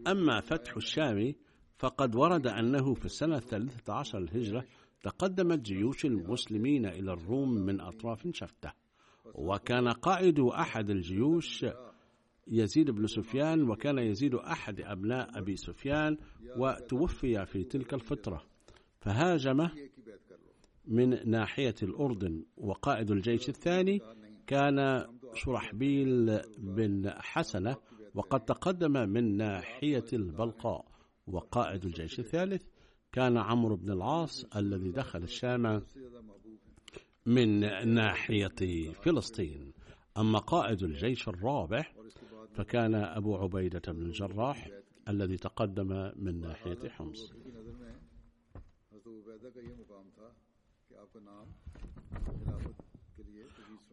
[0.06, 1.34] أما فتح الشام
[1.78, 4.64] فقد ورد أنه في السنة الثالثة عشر الهجرة
[5.02, 8.70] تقدمت جيوش المسلمين إلى الروم من أطراف شتى
[9.34, 11.66] وكان قائد أحد الجيوش
[12.46, 16.18] يزيد بن سفيان وكان يزيد أحد أبناء أبي سفيان
[16.56, 18.42] وتوفي في تلك الفترة.
[19.00, 20.50] فهاجمه ایک ہی بیعت کر لو
[20.84, 24.00] من ناحية الأردن وقائد الجيش الثاني
[24.46, 27.76] كان شرحبيل بن حسنة
[28.14, 30.90] وقد تقدم من ناحية البلقاء.
[31.26, 32.62] وقائد الجيش الثالث
[33.12, 35.82] كان عمرو بن العاص الذي دخل الشام
[37.26, 37.60] من
[37.94, 39.72] ناحية فلسطين.
[40.18, 41.84] أما قائد الجيش الرابع
[42.54, 44.70] فكان أبو عبيدة بن الجراح
[45.08, 47.32] الذي تقدم من ناحية حمص.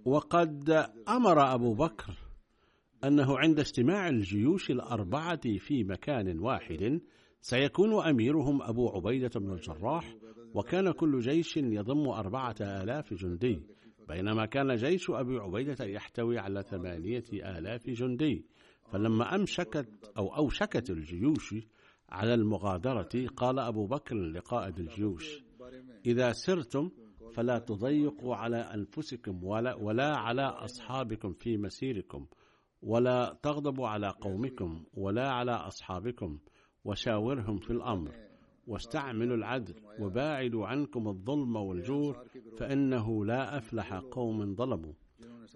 [0.06, 0.70] وقد
[1.10, 2.14] أمر أبو بكر
[3.04, 7.02] أنه عند اجتماع الجيوش الأربعة في مكان واحد
[7.42, 10.16] سيكون أميرهم أبو عبيدة بن الجراح
[10.54, 13.62] وكان كل جيش يضم أربعة آلاف جندي
[14.08, 18.46] بينما كان جيش أبي عبيدة يحتوي على ثمانية آلاف جندي.
[18.92, 21.56] فلما أمشكت أو أوشكت الجيوش
[22.10, 25.47] على المغادرة قال أبو بكر لقائد الجيوش
[26.08, 26.90] إذا سرتم
[27.34, 32.26] فلا تضيقوا على أنفسكم ولا, ولا على أصحابكم في مسيركم
[32.82, 36.40] ولا تغضبوا على قومكم ولا على أصحابكم
[36.86, 38.12] وشاورهم في الأمر
[38.68, 42.26] واستعملوا العدل وباعدوا عنكم الظلم والجور
[42.58, 44.94] فإنه لا أفلح قوم ظلموا.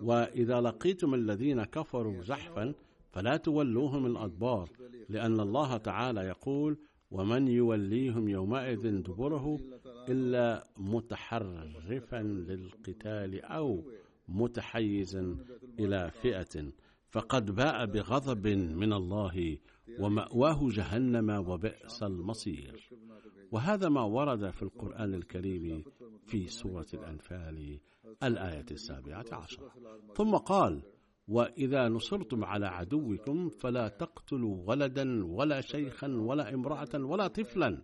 [0.01, 2.73] وإذا لقيتم الذين كفروا زحفا
[3.11, 4.69] فلا تولوهم الأدبار
[5.09, 6.77] لأن الله تعالى يقول
[7.11, 9.59] ومن يوليهم يومئذ دبره
[10.09, 13.83] إلا متحرفا للقتال أو
[14.27, 15.37] متحيزا
[15.79, 16.71] إلى فئة
[17.09, 19.57] فقد باء بغضب من الله
[19.99, 22.89] ومأواه جهنم وبئس المصير.
[23.51, 25.83] وهذا ما ورد في القرآن الكريم
[26.25, 27.79] في سورة الأنفال
[28.23, 29.71] الآية السابعة عشرة.
[30.15, 30.81] ثم قال
[31.31, 37.81] وإذا نصرتم على عدوكم فلا تقتلوا ولدا ولا شيخا ولا امرأة ولا طفلا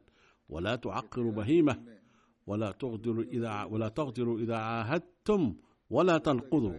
[0.50, 2.00] ولا تعقروا بهيمة
[2.48, 5.56] ولا تغدروا إذا ولا تغدروا إذا عاهدتم
[5.90, 6.76] ولا تنقضوا.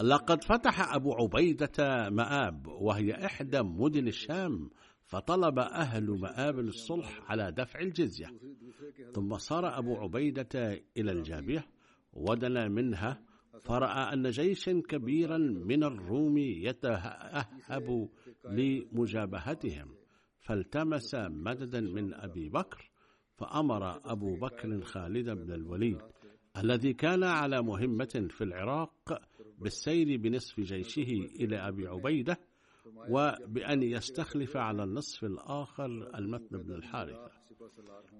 [0.00, 4.70] لقد فتح أبو عبيدة مآب وهي إحدى مدن الشام
[5.04, 8.26] فطلب أهل مآب الصلح على دفع الجزية.
[9.14, 11.66] ثم صار أبو عبيدة إلى الجابية
[12.12, 13.22] ودنا منها
[13.64, 18.08] فرأى أن جيشا كبيرا من الروم يتأهب
[18.44, 19.88] لمجابهتهم
[20.40, 22.90] فالتمس مددا من أبي بكر
[23.38, 25.98] فأمر أبو بكر خالد بن الوليد
[26.56, 29.22] الذي كان على مهمة في العراق
[29.58, 32.38] بالسير بنصف جيشه إلى أبي عبيدة
[33.08, 35.86] وبأن يستخلف على النصف الآخر
[36.18, 37.30] المتن بن الحارثة.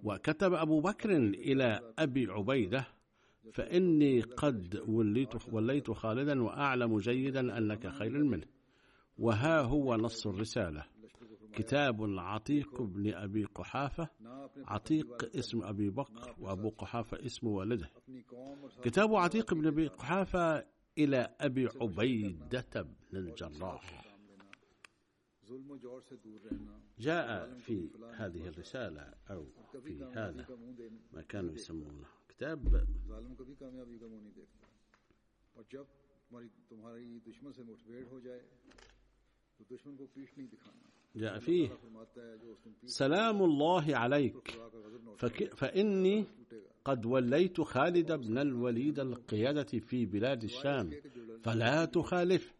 [0.02, 2.86] وكتب أبو بكر إلى أبي عبيدة
[3.52, 8.46] فإني قد وليت, وليت خالدا وأعلم جيدا أنك خير منه.
[9.18, 10.84] وها هو نص الرسالة.
[11.52, 14.08] كتاب عتيق بن أبي قحافة.
[14.56, 17.90] عتيق اسم أبي بكر وأبو قحافة اسم والده.
[18.82, 20.66] كتاب عتيق بن أبي قحافة
[20.98, 22.82] إلى أبي عبيدة
[23.12, 24.06] بن الجراح.
[26.98, 29.46] جاء في هذه الرسالة أو
[29.84, 30.46] في هذا
[31.12, 32.15] ما كانوا يسمونه.
[32.36, 32.86] الكتاب
[41.16, 41.68] جاء فيه
[42.86, 44.50] سلام الله عليك
[45.56, 46.24] فإني
[46.84, 50.90] قد وليت خالد بن الوليد القيادة في بلاد الشام۔
[51.44, 52.54] فلا تخالفه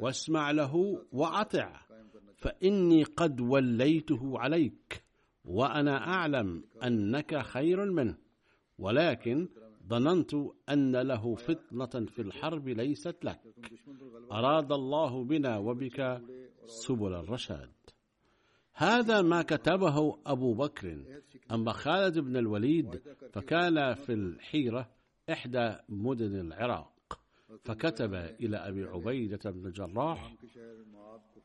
[0.00, 1.86] واسمع له وأطع۔
[2.36, 5.02] فإني قد وليته عليك
[5.44, 8.25] وأنا أعلم أنك خير منه
[8.78, 9.48] ولكن
[9.88, 10.34] ظننت
[10.68, 13.40] أن له فتنة في الحرب ليست لك.
[14.32, 16.22] أراد الله بنا وبك
[16.64, 17.72] سبل الرشاد.
[18.74, 21.04] هذا ما كتبه أبو بكر.
[21.52, 23.02] أما خالد بن الوليد
[23.32, 24.90] فكان في الحيرة
[25.30, 26.92] إحدى مدن العراق.
[27.64, 30.34] فكتب إلى أبي عبيدة بن الجراح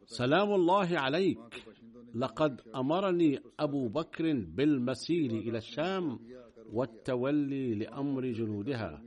[0.05, 1.39] سلام الله عليك.
[2.15, 6.19] لقد أمرني أبو بكر بالمسير إلى الشام
[6.69, 9.03] والتولي لأمر جنودها.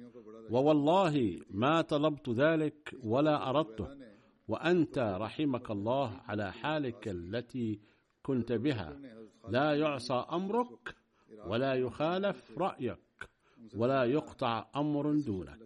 [0.50, 3.88] ووالله ما طلبت ذلك ولا أردته
[4.48, 7.80] وأنت رحمك الله على حالك التي
[8.22, 9.00] كنت بها.
[9.48, 10.96] لا يعصى أمرك
[11.46, 12.98] ولا يخالف رأيك
[13.76, 15.58] ولا يقطع أمر دونك.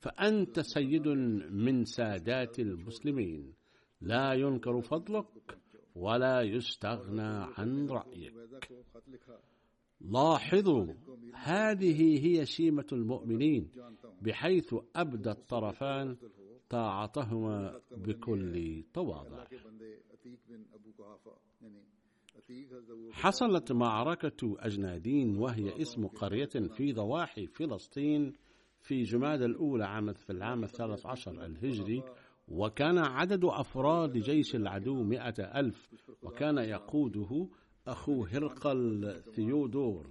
[0.00, 1.08] فأنت سيد
[1.50, 3.54] من سادات المسلمين.
[4.00, 5.58] لا ينكر فضلك
[5.94, 8.34] ولا يستغنى عن رأيك.
[10.00, 10.86] لاحظوا
[11.34, 13.70] هذه هي شيمة المؤمنين
[14.22, 16.16] بحيث أبدى الطرفان
[16.68, 19.44] طاعتهما بكل تواضع.
[23.12, 28.32] حصلت معركة أجنادين وهي اسم قرية في ضواحي فلسطين
[28.80, 32.02] في جماد الأولى عام في العام الثالث عشر الهجري
[32.48, 35.90] وكان عدد أفراد جيش العدو مئة ألف
[36.22, 37.48] وكان يقوده
[37.88, 40.06] أخو هرقل ثيودور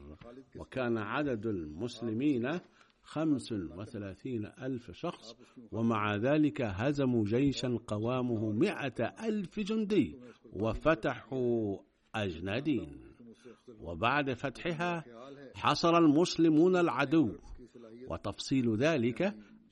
[0.55, 2.59] وكان عدد المسلمين
[3.03, 5.36] خمس وثلاثين ألف شخص
[5.71, 10.19] ومع ذلك هزموا جيشا قوامه مئة ألف جندي
[10.53, 11.78] وفتحوا
[12.15, 12.97] أجنادين.
[13.80, 15.03] وبعد فتحها
[15.55, 17.36] حصر المسلمون العدو.
[18.09, 19.21] وتفصيل ذلك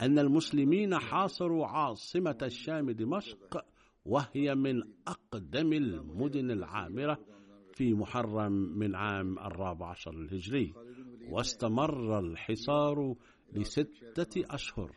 [0.01, 3.65] أن المسلمين حاصروا عاصمة الشام دمشق
[4.05, 7.19] وهي من أقدم المدن العامرة
[7.75, 10.73] في محرم من عام الرابع عشر الهجري
[11.29, 13.15] واستمر الحصار
[13.53, 14.91] لستة أشهر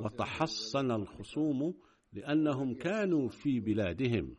[0.00, 1.74] وتحصن الخصوم
[2.12, 4.36] لأنهم كانوا في بلادهم.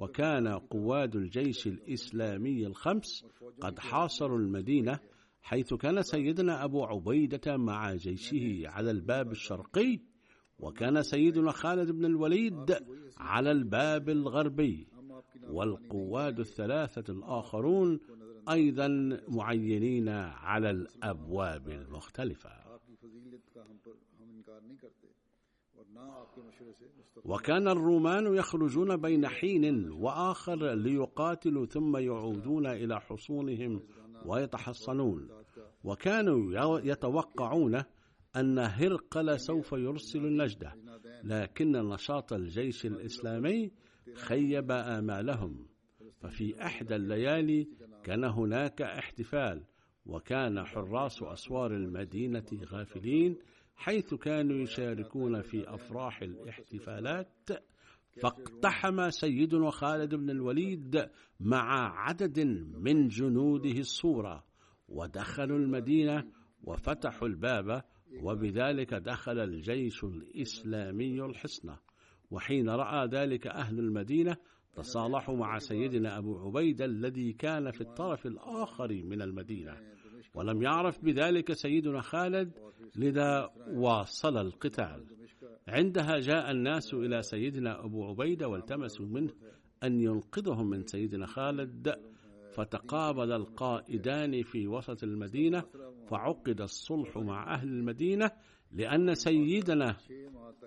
[0.00, 3.24] وكان قواد الجيش الإسلامي الخمس
[3.60, 4.98] قد حاصروا المدينة
[5.42, 10.00] حيث كان سيدنا أبو عبيدة مع جيشه على الباب الشرقي
[10.58, 12.76] وكان سيدنا خالد بن الوليد
[13.18, 14.86] على الباب الغربي.
[15.42, 18.00] والقواد الثلاثة الآخرون
[18.50, 18.88] أيضا
[19.28, 22.50] معينين على الأبواب المختلفة.
[27.24, 33.82] وكان الرومان يخرجون بين حين وآخر ليقاتلوا ثم يعودون إلى حصونهم
[34.26, 35.28] ويتحصنون.
[35.84, 37.82] وكانوا يتوقعون
[38.36, 40.74] أن هرقل سوف يرسل النجدة
[41.24, 43.70] لكن نشاط الجيش الإسلامي
[44.14, 45.66] خيب آمالهم.
[46.20, 47.68] ففي إحدى الليالي
[48.04, 49.64] كان هناك احتفال
[50.06, 53.38] وكان حراس أسوار المدينة غافلين
[53.76, 57.48] حيث كانوا يشاركون في أفراح الاحتفالات.
[58.22, 61.08] فاقتحم سيدنا خالد بن الوليد
[61.40, 62.40] مع عدد
[62.78, 64.44] من جنوده الصورة
[64.88, 66.24] ودخلوا المدينة
[66.62, 67.82] وفتحوا الباب
[68.22, 71.76] وبذلك دخل الجيش الإسلامي الحصن.
[72.34, 74.36] وحين رأى ذلك أهل المدينة
[74.74, 79.76] تصالحوا مع سيدنا أبو عبيدة الذي كان في الطرف الآخر من المدينة.
[80.34, 82.52] ولم يعرف بذلك سيدنا خالد
[82.96, 85.04] لذا واصل القتال.
[85.68, 89.30] عندها جاء الناس إلى سيدنا أبو عبيدة والتمسوا منه
[89.82, 91.94] أن ينقذهم من سيدنا خالد
[92.54, 95.64] فتقابل القائدان في وسط المدينة
[96.06, 98.30] فعقد الصلح مع أهل المدينة
[98.74, 99.96] لأن سيدنا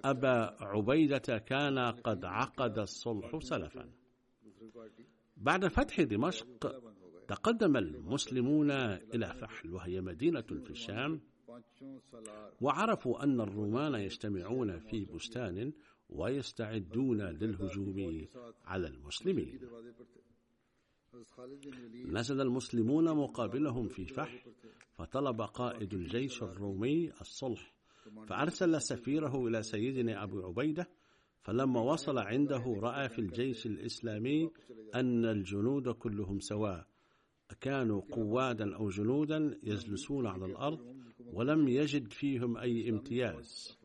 [0.06, 3.90] أبا عبيدة كان قد عقد الصلح سلفا.
[5.38, 6.48] بعد فتح دمشق
[7.28, 11.22] تقدم المسلمون إلى فحل وهي مدينة في الشام
[12.62, 15.74] وعرفوا أن الرومان يجتمعون في بستان
[16.10, 18.28] ويستعدون للهجوم
[18.66, 19.60] على المسلمين.
[22.06, 24.40] نزل المسلمون مقابلهم في فحل
[24.94, 27.77] فطلب قائد الجيش الرومي الصلح
[28.26, 30.88] فأرسل سفيره إلى سيدنا أبو عبيدة
[31.42, 34.52] فلما وصل عنده رأى في الجيش الإسلامي
[34.96, 36.88] أن الجنود كلهم سواء
[37.62, 40.96] كانوا قوادا أو جنودا يجلسون على الأرض
[41.34, 43.78] ولم يجد فيهم أي امتياز.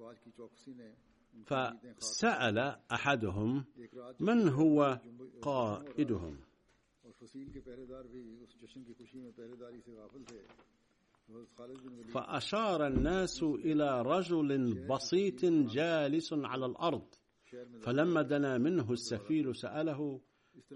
[1.47, 2.59] فسأل
[2.93, 3.65] أحدهم
[4.21, 5.01] من هو
[5.43, 6.39] قائدهم؟
[12.13, 17.09] فأشار الناس إلى رجل بسيط جالس على الأرض.
[17.81, 20.21] فلما دنا منه السفير سأله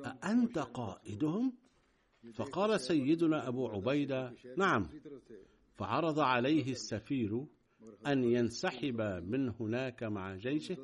[0.06, 1.52] أأنت قائدهم؟
[2.34, 4.88] فقال سيدنا أبو عبيدة نعم.
[5.74, 7.46] فعرض عليه السفير
[8.06, 10.76] أن ينسحب من هناك مع جيشه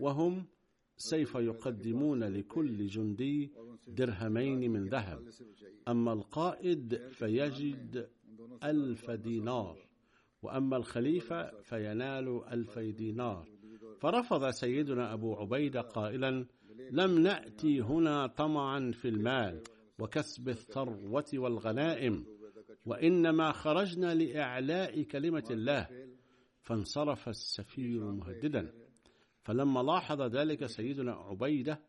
[0.00, 0.46] وهم
[0.96, 3.52] سيف يقدمون لكل جندي
[3.88, 5.28] درهمين من ذهب.
[5.88, 8.08] أما القائد فيجد
[8.64, 9.78] ألف دينار.
[10.42, 13.48] وأما الخليفة فينال ألفي دينار.
[14.00, 16.46] فرفض سيدنا أبو عبيدة قائلا
[16.90, 19.62] لم نأتي هنا طمعا في المال
[19.98, 22.26] وكسب الثروة والغنائم
[22.86, 25.88] وإنما خرجنا لإعلاء كلمة الله.
[26.60, 28.72] فانصرف السفير مهددا.
[29.42, 31.80] فلما لاحظ ذلك سيدنا عبيدة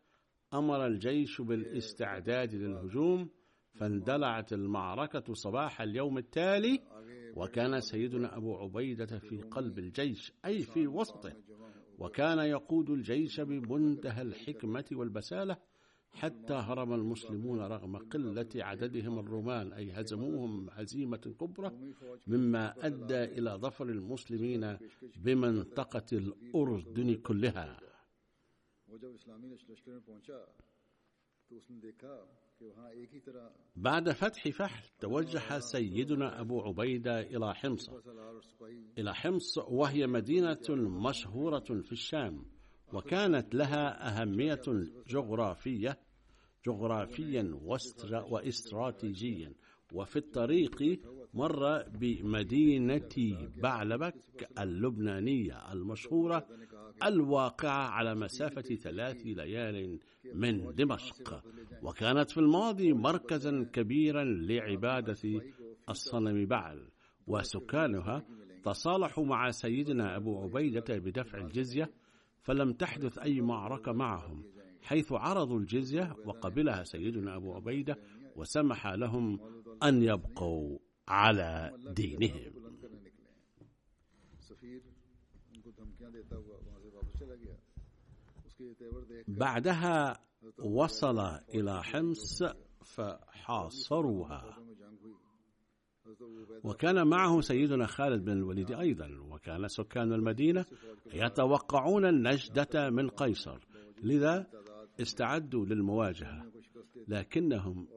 [0.54, 3.30] أمر الجيش بالاستعداد للهجوم
[3.74, 6.80] فاندلعت المعركة صباح اليوم التالي
[7.36, 11.32] وكان سيدنا أبو عبيدة في قلب الجيش أي في وسطه
[11.98, 15.56] وكان يقود الجيش بمنتهى الحكمة والبسالة
[16.12, 21.70] حتى هرم المسلمون رغم قلة عددهم الرومان أي هزموهم هزيمة كبرى
[22.26, 24.78] مما أدى إلى ظفر المسلمين
[25.16, 27.80] بمنطقة الأردن كلها.
[33.76, 37.90] بعد فتح فحل توجه سيدنا أبو عبيدة إلى حمص.
[38.98, 40.60] إلى حمص وهي مدينة
[41.08, 42.44] مشهورة في الشام
[42.92, 44.62] وكانت لها أهمية
[45.08, 45.98] جغرافية
[46.66, 47.58] جغرافيا
[48.30, 49.52] واستراتيجيا.
[49.92, 50.82] وفي الطريق
[51.34, 53.08] مر بمدينة
[53.62, 56.46] بعلبك اللبنانية المشهورة
[57.04, 59.98] الواقعة على مسافة ثلاث ليال
[60.34, 61.44] من دمشق.
[61.82, 65.40] وكانت في الماضي مركزا كبيرا لعبادة
[65.88, 66.88] الصنم بعل
[67.26, 68.26] وسكانها
[68.64, 71.90] تصالحوا مع سيدنا أبو عبيدة بدفع الجزية
[72.42, 74.44] فلم تحدث أي معركة معهم
[74.82, 77.96] حيث عرضوا الجزية وقبلها سيدنا أبو عبيدة
[78.36, 79.40] وسمح لهم
[79.82, 80.78] أن يبقوا
[81.08, 82.52] على دينهم.
[89.28, 90.20] بعدها
[90.58, 91.18] وصل
[91.54, 92.42] إلى حمص
[92.84, 94.58] فحاصروها.
[96.64, 100.66] وكان معه سيدنا خالد بن الوليد أيضا وكان سكان المدينة
[101.14, 103.58] يتوقعون النجدة من قيصر.
[104.02, 104.46] لذا
[105.00, 106.50] استعدوا للمواجهة
[107.08, 107.88] لكنهم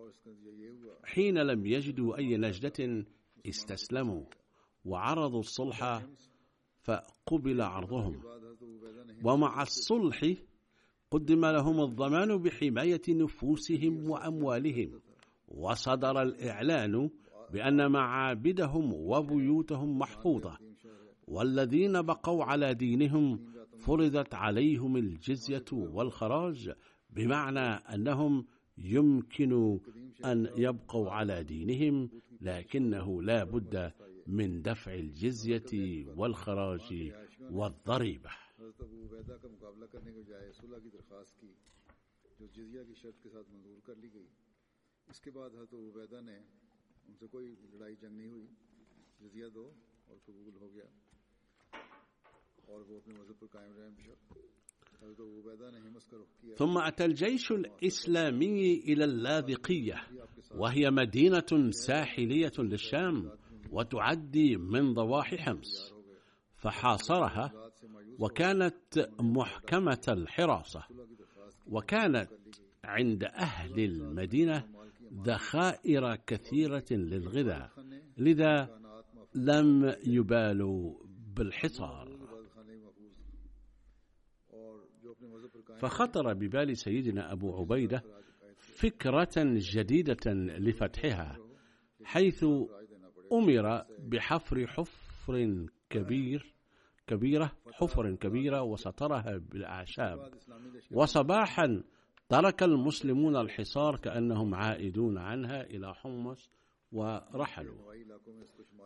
[1.03, 3.05] حين لم يجدوا أي نجدة
[3.45, 4.25] استسلموا
[4.85, 6.05] وعرضوا الصلح
[6.87, 8.21] فقبل عرضهم.
[9.23, 10.33] ومع الصلح
[11.11, 14.99] قدم لهم الضمان بحماية نفوسهم وأموالهم.
[15.47, 17.09] وصدر الإعلان
[17.53, 20.57] بأن معابدهم وبيوتهم محفوظة.
[21.27, 26.71] والذين بقوا على دينهم فرضت عليهم الجزية والخراج
[27.09, 28.45] بمعنى أنهم
[28.77, 29.79] يمكن
[30.25, 32.09] أن يبقوا على دينهم
[32.41, 33.91] لكنه لا بد
[34.27, 37.13] من دفع الجزية والخراج
[37.51, 38.31] والضريبة.
[45.07, 46.37] اس کے بعد حضرت عبیدہ نے
[47.07, 48.47] ان سے کوئی لڑائی جنگ نہیں ہوئی
[49.19, 49.65] جزیہ دو
[50.07, 50.87] اور قبول ہو گیا
[52.67, 53.89] اور وہ اپنے مذہب پر قائم رہے
[56.57, 59.97] ثم أتى الجيش الإسلامي إلى اللاذقية
[60.55, 63.29] وهي مدينة ساحلية للشام.
[63.71, 65.93] وتعدي من ضواحي حمص.
[66.55, 67.53] فحاصرها
[68.19, 70.83] وكانت محكمة الحراسة
[71.67, 72.29] وكانت
[72.83, 74.67] عند أهل المدينة
[75.13, 77.71] ذخائر كثيرة للغذاء
[78.17, 78.79] لذا
[79.35, 80.93] لم يبالوا
[81.35, 82.17] بالحصار.
[85.77, 88.03] فخطر ببال سيدنا أبو عبيدة
[88.57, 91.37] فكرة جديدة لفتحها
[92.03, 92.45] حيث
[93.33, 96.53] أمر بحفر حفر كبير
[97.07, 100.31] كبيرة حفر كبيرة وسطرها بالأعشاب
[100.91, 101.83] وصباحا
[102.29, 106.49] ترك المسلمون الحصار كأنهم عائدون عنها إلى حمص
[106.91, 107.93] ورحلوا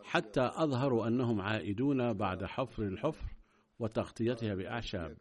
[0.02, 3.36] حتى أظهروا أنهم عائدون بعد حفر الحفر
[3.78, 5.16] وتغطيتها بأعشاب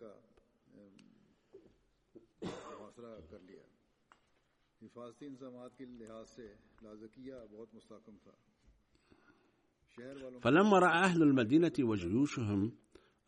[10.41, 12.71] فلما رأى أهل المدينة وجيوشهم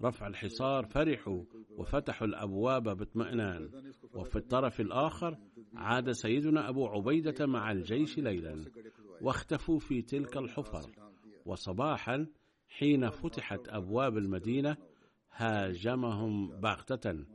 [0.01, 1.43] رفع الحصار فرحوا
[1.77, 3.69] وفتحوا الأبواب باطمئنان.
[4.13, 5.37] وفي الطرف الآخر
[5.75, 8.65] عاد سيدنا أبو عبيدة مع الجيش ليلا
[9.21, 10.91] واختفوا في تلك الحفر.
[11.45, 12.27] وصباحا
[12.67, 14.77] حين فتحت أبواب المدينة
[15.31, 17.25] هاجمهم بغتة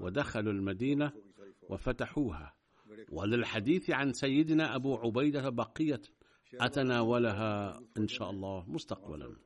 [0.00, 1.12] ودخلوا المدينة
[1.68, 2.54] وفتحوها.
[3.12, 6.00] وللحديث عن سيدنا أبو عبيدة بقية
[6.54, 9.36] أتناولها إن شاء الله مستقبلا.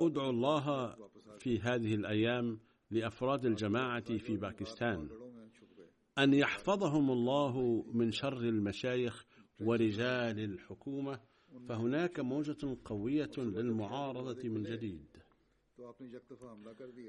[0.00, 0.94] أدعو الله
[1.38, 2.60] في هذه الأيام
[2.90, 5.08] لأفراد الجماعة في باكستان
[6.18, 9.26] أن يحفظهم الله من شر المشايخ
[9.60, 11.20] ورجال الحكومة
[11.68, 15.17] فهناك موجة قوية للمعارضة من جديد.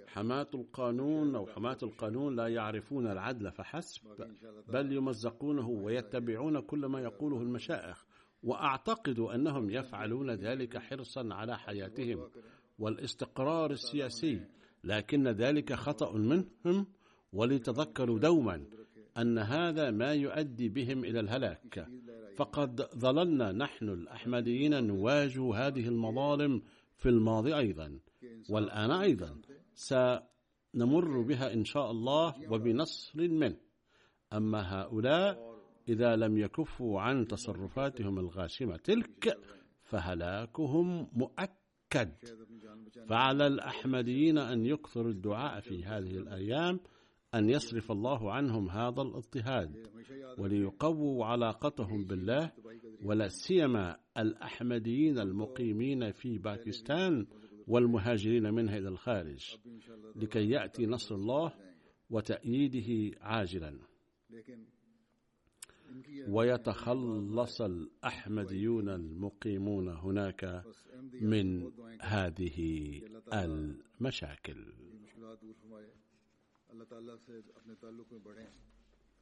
[0.08, 4.02] حماة القانون أو حماة القانون لا يعرفون العدل فحسب
[4.68, 8.06] بل يمزقونه ويتبعون كل ما يقوله المشائخ
[8.44, 12.30] وأعتقد أنهم يفعلون ذلك حرصا على حياتهم
[12.80, 14.46] والاستقرار السياسي
[14.84, 16.88] لكن ذلك خطأ منهم
[17.34, 18.66] ولتذكروا دوما
[19.18, 21.88] أن هذا ما يؤدي بهم إلى الهلاك.
[22.38, 26.62] فقد ظللنا نحن الأحمديين نواجه هذه المظالم
[26.98, 28.00] في الماضي أيضا.
[28.50, 29.42] والآن أيضا
[29.74, 33.58] سنمر بها إن شاء الله وبنصر منه.
[34.34, 35.60] أما هؤلاء
[35.90, 39.38] إذا لم يكفوا عن تصرفاتهم الغاشمة تلك
[39.84, 42.14] فهلاكهم مؤكد.
[43.10, 46.80] فعلى الأحمديين أن يكثروا الدعاء في هذه الأيام
[47.36, 49.88] أن يصرف الله عنهم هذا الاضطهاد
[50.38, 52.52] وليقووا علاقتهم بالله
[53.04, 57.28] ولا سيما الأحمديين المقيمين في باكستان
[57.70, 59.42] والمهاجرين منها إلى الخارج
[60.16, 61.48] لكي يأتي نصر الله
[62.10, 62.90] وتأييده
[63.22, 63.72] عاجلا.
[66.28, 70.44] ويتخلص الأحمديون المقيمون هناك
[71.22, 71.48] من
[72.12, 72.58] هذه
[73.34, 74.60] المشاكل.
[76.70, 78.48] اللہ تعالیٰ سے اپنے تعلق میں بڑھیں.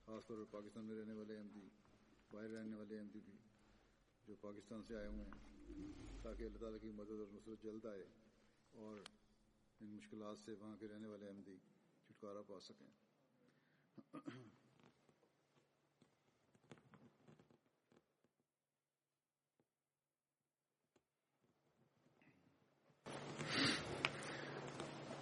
[0.06, 1.70] خاص طور پر پاکستان میں رہنے والے احمدی
[2.32, 3.34] باہر رہنے والے احمدی بھی
[4.28, 5.32] جو پاکستان سے آئے ہوئے ہیں
[6.22, 8.27] تاکہ اللہ تعالیٰ کی مدد اور نصرت جلد آئے۔
[8.84, 8.96] اور
[9.82, 11.58] ان مشکلات سے وہاں کے رہنے والے احمدی
[12.06, 12.92] چھٹکارا پا سکیں۔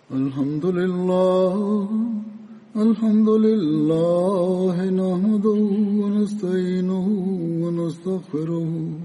[0.09, 1.55] الحمد لله
[2.83, 5.61] الحمد لله نحمده
[6.01, 7.07] ونستعينه
[7.63, 9.04] ونستغفره